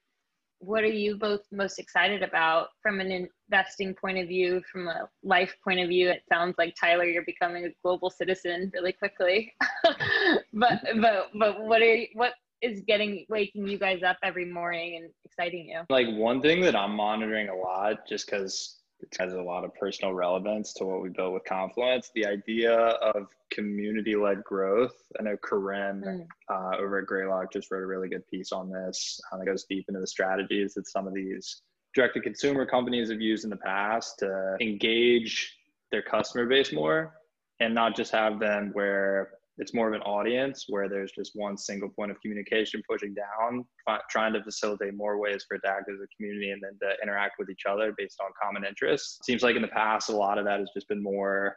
What 0.59 0.85
are 0.85 0.87
you 0.87 1.17
both 1.17 1.41
most 1.51 1.79
excited 1.79 2.23
about 2.23 2.69
from 2.83 3.01
an 3.01 3.29
investing 3.49 3.95
point 3.95 4.19
of 4.19 4.29
view, 4.29 4.63
from 4.71 4.89
a 4.89 5.09
life 5.23 5.57
point 5.65 5.81
of 5.81 5.89
view? 5.89 6.11
It 6.11 6.23
sounds 6.29 6.55
like 6.59 6.75
Tyler, 6.79 7.05
you're 7.05 7.25
becoming 7.25 7.65
a 7.65 7.71
global 7.83 8.11
citizen 8.11 8.71
really 8.75 8.93
quickly. 8.93 9.53
but 10.53 10.81
but 11.01 11.31
but 11.39 11.61
what 11.63 11.81
are 11.81 11.95
you, 11.95 12.07
what 12.15 12.35
is 12.63 12.83
getting 12.87 13.27
waking 13.29 13.67
you 13.67 13.79
guys 13.79 14.03
up 14.03 14.17
every 14.23 14.45
morning 14.45 14.97
and 14.97 15.11
exciting 15.25 15.69
you? 15.69 15.81
Like 15.89 16.09
one 16.09 16.41
thing 16.43 16.61
that 16.63 16.77
I'm 16.77 16.95
monitoring 16.95 17.49
a 17.49 17.55
lot, 17.55 18.07
just 18.09 18.27
because 18.27 18.81
it 19.01 19.17
has 19.19 19.33
a 19.33 19.41
lot 19.43 19.65
of 19.65 19.75
personal 19.75 20.13
relevance 20.13 20.75
to 20.75 20.85
what 20.85 21.03
we 21.03 21.09
built 21.09 21.33
with 21.33 21.45
Confluence. 21.45 22.11
The 22.15 22.27
idea 22.27 22.75
of 22.77 23.29
community-led 23.51 24.45
growth. 24.45 24.95
I 25.19 25.23
know 25.23 25.37
Corinne 25.39 26.03
mm. 26.07 26.27
uh, 26.49 26.77
over 26.79 26.99
at 26.99 27.07
Greylock 27.07 27.53
just 27.53 27.71
wrote 27.71 27.83
a 27.83 27.87
really 27.87 28.09
good 28.09 28.27
piece 28.29 28.53
on 28.53 28.71
this. 28.71 29.21
Um, 29.33 29.41
it 29.41 29.47
goes 29.47 29.65
deep 29.65 29.87
into 29.89 30.01
the 30.01 30.07
strategies 30.07 30.75
that 30.75 30.87
some 30.87 31.07
of 31.07 31.15
these 31.15 31.63
direct-to-consumer 31.95 32.67
companies 32.67 33.11
have 33.11 33.21
used 33.21 33.45
in 33.45 33.51
the 33.51 33.57
past 33.57 34.19
to 34.21 34.57
engage 34.61 35.57
their 35.91 36.03
customer 36.03 36.47
base 36.47 36.73
more, 36.73 37.15
and 37.59 37.75
not 37.75 37.97
just 37.97 38.13
have 38.13 38.39
them 38.39 38.71
where 38.75 39.31
it's 39.61 39.75
more 39.75 39.89
of 39.89 39.95
an 39.95 40.01
audience 40.03 40.65
where 40.69 40.89
there's 40.89 41.13
just 41.13 41.33
one 41.35 41.57
single 41.57 41.91
point 41.91 42.11
of 42.11 42.19
communication 42.23 42.83
pushing 42.89 43.15
down, 43.15 43.65
trying 44.09 44.33
to 44.33 44.43
facilitate 44.43 44.95
more 44.95 45.19
ways 45.19 45.45
for 45.47 45.57
it 45.57 45.61
to 45.65 45.71
act 45.71 45.91
as 45.91 46.01
a 46.01 46.09
community 46.17 46.51
and 46.51 46.63
then 46.63 46.79
to 46.81 46.97
interact 47.03 47.35
with 47.39 47.51
each 47.51 47.65
other 47.69 47.95
based 47.99 48.19
on 48.25 48.31
common 48.43 48.65
interests. 48.65 49.19
Seems 49.23 49.43
like 49.43 49.57
in 49.57 49.63
the 49.63 49.69
past, 49.69 50.09
a 50.09 50.17
lot 50.17 50.39
of 50.39 50.47
that 50.47 50.61
has 50.61 50.71
just 50.75 50.89
been 50.89 51.03
more 51.03 51.55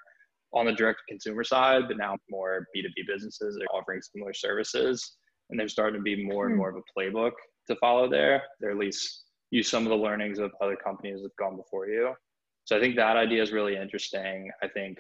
on 0.54 0.66
the 0.66 0.74
direct 0.74 1.00
consumer 1.08 1.46
side, 1.46 1.84
but 1.88 1.96
now 1.96 2.18
more 2.30 2.68
B2B 2.76 3.08
businesses 3.08 3.58
are 3.58 3.78
offering 3.78 4.02
similar 4.02 4.34
services. 4.34 5.16
And 5.50 5.58
there's 5.58 5.72
starting 5.72 6.00
to 6.00 6.04
be 6.04 6.26
more 6.26 6.48
and 6.48 6.56
hmm. 6.56 6.60
more 6.60 6.70
of 6.72 6.76
a 6.76 7.00
playbook 7.00 7.32
to 7.68 7.76
follow 7.78 8.10
there. 8.10 8.44
They're 8.60 8.72
at 8.72 8.78
least 8.78 9.24
use 9.52 9.70
some 9.70 9.84
of 9.84 9.90
the 9.90 9.96
learnings 9.96 10.40
of 10.40 10.52
other 10.62 10.76
companies 10.76 11.22
that 11.22 11.30
have 11.30 11.48
gone 11.48 11.56
before 11.56 11.88
you. 11.88 12.14
So 12.66 12.76
I 12.76 12.82
think 12.82 12.98
that 12.98 13.16
idea 13.16 13.42
is 13.42 13.54
really 13.54 13.78
interesting. 13.78 14.52
I 14.62 14.68
think 14.68 14.98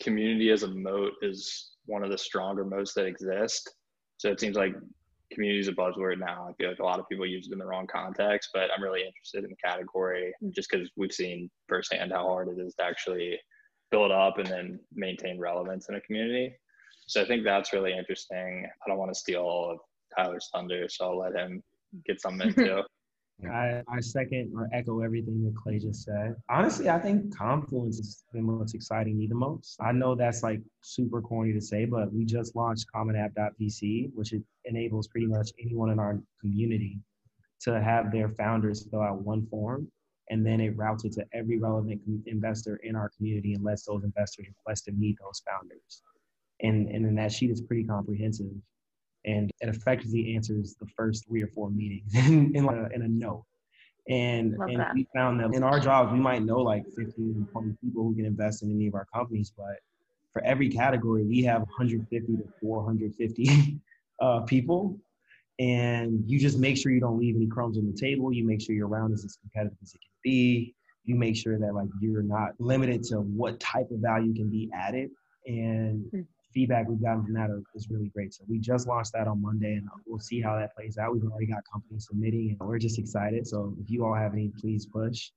community 0.00 0.50
as 0.50 0.62
a 0.62 0.68
moat 0.68 1.12
is 1.22 1.72
one 1.86 2.02
of 2.02 2.10
the 2.10 2.18
stronger 2.18 2.64
moats 2.64 2.94
that 2.94 3.06
exist. 3.06 3.72
So 4.18 4.30
it 4.30 4.40
seems 4.40 4.56
like 4.56 4.74
community 5.32 5.60
is 5.60 5.68
a 5.68 5.72
buzzword 5.72 6.18
now. 6.18 6.48
I 6.48 6.52
feel 6.54 6.70
like 6.70 6.78
a 6.78 6.84
lot 6.84 7.00
of 7.00 7.08
people 7.08 7.26
use 7.26 7.46
it 7.46 7.52
in 7.52 7.58
the 7.58 7.66
wrong 7.66 7.86
context, 7.86 8.50
but 8.52 8.70
I'm 8.74 8.82
really 8.82 9.04
interested 9.06 9.44
in 9.44 9.50
the 9.50 9.56
category 9.56 10.32
just 10.54 10.70
because 10.70 10.90
we've 10.96 11.12
seen 11.12 11.50
firsthand 11.68 12.12
how 12.12 12.26
hard 12.26 12.48
it 12.48 12.60
is 12.60 12.74
to 12.76 12.84
actually 12.84 13.38
build 13.90 14.10
up 14.10 14.38
and 14.38 14.46
then 14.46 14.80
maintain 14.92 15.38
relevance 15.38 15.88
in 15.88 15.94
a 15.94 16.00
community. 16.00 16.54
So 17.06 17.22
I 17.22 17.26
think 17.26 17.44
that's 17.44 17.72
really 17.72 17.96
interesting. 17.96 18.66
I 18.66 18.88
don't 18.88 18.98
want 18.98 19.12
to 19.12 19.18
steal 19.18 19.42
all 19.42 19.70
of 19.70 19.78
Tyler's 20.16 20.48
thunder, 20.52 20.86
so 20.88 21.06
I'll 21.06 21.18
let 21.18 21.34
him 21.34 21.62
get 22.06 22.20
something 22.20 22.48
into. 22.48 22.84
I, 23.44 23.82
I 23.88 24.00
second 24.00 24.52
or 24.56 24.68
echo 24.72 25.02
everything 25.02 25.44
that 25.44 25.54
Clay 25.56 25.78
just 25.78 26.04
said. 26.04 26.36
Honestly, 26.48 26.88
I 26.88 26.98
think 26.98 27.36
Confluence 27.36 27.98
is 27.98 28.24
the 28.32 28.40
most 28.40 28.74
exciting 28.74 29.18
me 29.18 29.26
the 29.26 29.34
most. 29.34 29.76
I 29.80 29.92
know 29.92 30.14
that's 30.14 30.42
like 30.42 30.60
super 30.80 31.20
corny 31.20 31.52
to 31.52 31.60
say, 31.60 31.84
but 31.84 32.12
we 32.12 32.24
just 32.24 32.56
launched 32.56 32.86
CommonApp.vc, 32.94 34.10
which 34.14 34.32
enables 34.64 35.08
pretty 35.08 35.26
much 35.26 35.50
anyone 35.62 35.90
in 35.90 35.98
our 35.98 36.18
community 36.40 36.98
to 37.60 37.80
have 37.80 38.10
their 38.10 38.30
founders 38.30 38.86
fill 38.90 39.02
out 39.02 39.22
one 39.22 39.46
form 39.46 39.90
and 40.30 40.44
then 40.44 40.60
it 40.60 40.76
routes 40.76 41.04
it 41.04 41.12
to 41.12 41.24
every 41.32 41.58
relevant 41.58 42.00
investor 42.26 42.80
in 42.82 42.96
our 42.96 43.10
community 43.16 43.54
and 43.54 43.62
lets 43.62 43.84
those 43.84 44.02
investors 44.02 44.46
request 44.48 44.84
to 44.86 44.92
meet 44.92 45.16
those 45.20 45.42
founders. 45.48 46.02
And, 46.62 46.88
and 46.88 47.04
then 47.04 47.14
that 47.16 47.32
sheet 47.32 47.50
is 47.50 47.60
pretty 47.60 47.84
comprehensive 47.84 48.46
and 49.26 49.50
it 49.60 49.68
effectively 49.68 50.34
answers 50.34 50.76
the 50.80 50.86
first 50.96 51.26
three 51.26 51.42
or 51.42 51.48
four 51.48 51.70
meetings 51.70 52.14
in, 52.14 52.54
in, 52.54 52.64
a, 52.64 52.88
in 52.94 53.02
a 53.02 53.08
note. 53.08 53.44
And, 54.08 54.54
and 54.68 54.86
we 54.94 55.06
found 55.14 55.40
that 55.40 55.52
in 55.52 55.64
our 55.64 55.80
jobs, 55.80 56.12
we 56.12 56.20
might 56.20 56.44
know 56.44 56.60
like 56.60 56.84
15, 56.96 57.48
20 57.50 57.76
people 57.82 58.04
who 58.04 58.14
can 58.14 58.24
invest 58.24 58.62
in 58.62 58.70
any 58.70 58.86
of 58.86 58.94
our 58.94 59.06
companies, 59.12 59.52
but 59.56 59.80
for 60.32 60.44
every 60.44 60.68
category, 60.68 61.24
we 61.24 61.42
have 61.42 61.62
150 61.62 62.36
to 62.36 62.44
450 62.60 63.80
uh, 64.20 64.40
people. 64.42 64.96
And 65.58 66.22
you 66.26 66.38
just 66.38 66.58
make 66.58 66.76
sure 66.76 66.92
you 66.92 67.00
don't 67.00 67.18
leave 67.18 67.34
any 67.34 67.46
crumbs 67.48 67.78
on 67.78 67.90
the 67.90 67.98
table. 67.98 68.32
You 68.32 68.46
make 68.46 68.60
sure 68.60 68.74
your 68.74 68.88
round 68.88 69.12
is 69.14 69.24
as 69.24 69.38
competitive 69.40 69.78
as 69.82 69.94
it 69.94 70.00
can 70.00 70.10
be. 70.22 70.74
You 71.04 71.16
make 71.16 71.34
sure 71.34 71.58
that 71.58 71.74
like 71.74 71.88
you're 72.00 72.22
not 72.22 72.50
limited 72.60 73.02
to 73.04 73.16
what 73.16 73.58
type 73.58 73.90
of 73.90 73.98
value 73.98 74.34
can 74.34 74.50
be 74.50 74.70
added. 74.72 75.10
And 75.46 76.04
hmm 76.12 76.20
feedback 76.56 76.88
we've 76.88 77.02
gotten 77.02 77.22
from 77.22 77.34
that 77.34 77.50
is 77.74 77.90
really 77.90 78.08
great. 78.08 78.32
So 78.32 78.42
we 78.48 78.58
just 78.58 78.88
launched 78.88 79.12
that 79.12 79.28
on 79.28 79.42
Monday, 79.42 79.74
and 79.74 79.86
we'll 80.06 80.18
see 80.18 80.40
how 80.40 80.56
that 80.56 80.74
plays 80.74 80.96
out. 80.96 81.12
We've 81.12 81.22
already 81.24 81.48
got 81.48 81.62
companies 81.70 82.06
submitting, 82.08 82.56
and 82.58 82.66
we're 82.66 82.78
just 82.78 82.98
excited. 82.98 83.46
So 83.46 83.76
if 83.78 83.90
you 83.90 84.06
all 84.06 84.14
have 84.14 84.32
any, 84.32 84.50
please 84.58 84.86
push. 84.86 85.32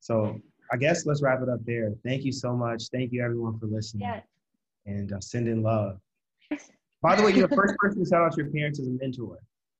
So 0.00 0.38
I 0.70 0.76
guess 0.76 1.06
let's 1.06 1.22
wrap 1.22 1.40
it 1.40 1.48
up 1.48 1.60
there. 1.64 1.94
Thank 2.04 2.24
you 2.24 2.32
so 2.32 2.54
much. 2.54 2.88
Thank 2.92 3.12
you 3.12 3.24
everyone 3.24 3.58
for 3.58 3.64
listening. 3.64 4.02
Yeah. 4.02 4.20
And 4.84 5.10
uh, 5.10 5.20
send 5.20 5.48
in 5.48 5.62
love. 5.62 5.98
By 7.00 7.16
the 7.16 7.22
way, 7.22 7.32
you're 7.32 7.48
the 7.48 7.56
first 7.56 7.74
person 7.78 8.04
to 8.04 8.10
shout 8.10 8.20
out 8.22 8.32
to 8.32 8.42
your 8.42 8.52
parents 8.52 8.78
as 8.78 8.88
a 8.88 8.90
mentor. 8.90 9.38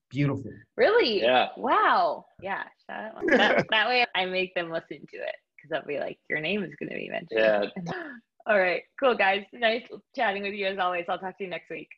Beautiful. 0.08 0.52
Really? 0.78 1.20
Yeah. 1.20 1.48
Wow. 1.58 2.24
Yeah. 2.40 2.64
That, 2.88 3.66
that 3.70 3.88
way 3.88 4.06
I 4.14 4.24
make 4.24 4.54
them 4.54 4.70
listen 4.70 5.00
to 5.10 5.16
it 5.18 5.36
because 5.54 5.76
I'll 5.76 5.86
be 5.86 5.98
like, 5.98 6.18
your 6.30 6.40
name 6.40 6.64
is 6.64 6.74
going 6.76 6.88
to 6.88 6.96
be 6.96 7.10
mentioned. 7.10 7.74
Yeah. 7.86 7.92
All 8.46 8.58
right. 8.58 8.82
Cool, 8.98 9.14
guys. 9.14 9.44
Nice 9.52 9.82
chatting 10.16 10.42
with 10.42 10.54
you 10.54 10.66
as 10.66 10.78
always. 10.78 11.04
I'll 11.08 11.18
talk 11.18 11.36
to 11.38 11.44
you 11.44 11.50
next 11.50 11.70
week. 11.70 11.88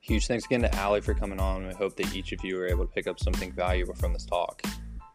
Huge 0.00 0.28
thanks 0.28 0.44
again 0.44 0.62
to 0.62 0.72
Allie 0.76 1.00
for 1.00 1.14
coming 1.14 1.40
on. 1.40 1.66
We 1.66 1.74
hope 1.74 1.96
that 1.96 2.14
each 2.14 2.30
of 2.30 2.44
you 2.44 2.60
are 2.60 2.66
able 2.68 2.86
to 2.86 2.92
pick 2.92 3.08
up 3.08 3.18
something 3.18 3.52
valuable 3.52 3.94
from 3.94 4.12
this 4.12 4.24
talk. 4.24 4.62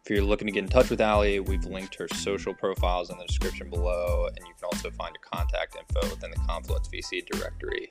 If 0.04 0.10
you're 0.10 0.22
looking 0.22 0.46
to 0.48 0.52
get 0.52 0.64
in 0.64 0.68
touch 0.68 0.90
with 0.90 1.00
Allie, 1.00 1.40
we've 1.40 1.64
linked 1.64 1.94
her 1.94 2.08
social 2.08 2.52
profiles 2.52 3.08
in 3.08 3.16
the 3.16 3.24
description 3.24 3.70
below, 3.70 4.26
and 4.26 4.38
you 4.38 4.52
can 4.52 4.64
also 4.64 4.90
find 4.90 5.16
her 5.16 5.38
contact 5.38 5.76
info 5.76 6.10
within 6.10 6.30
the 6.30 6.36
Confluence 6.46 6.88
VC 6.88 7.24
directory. 7.24 7.90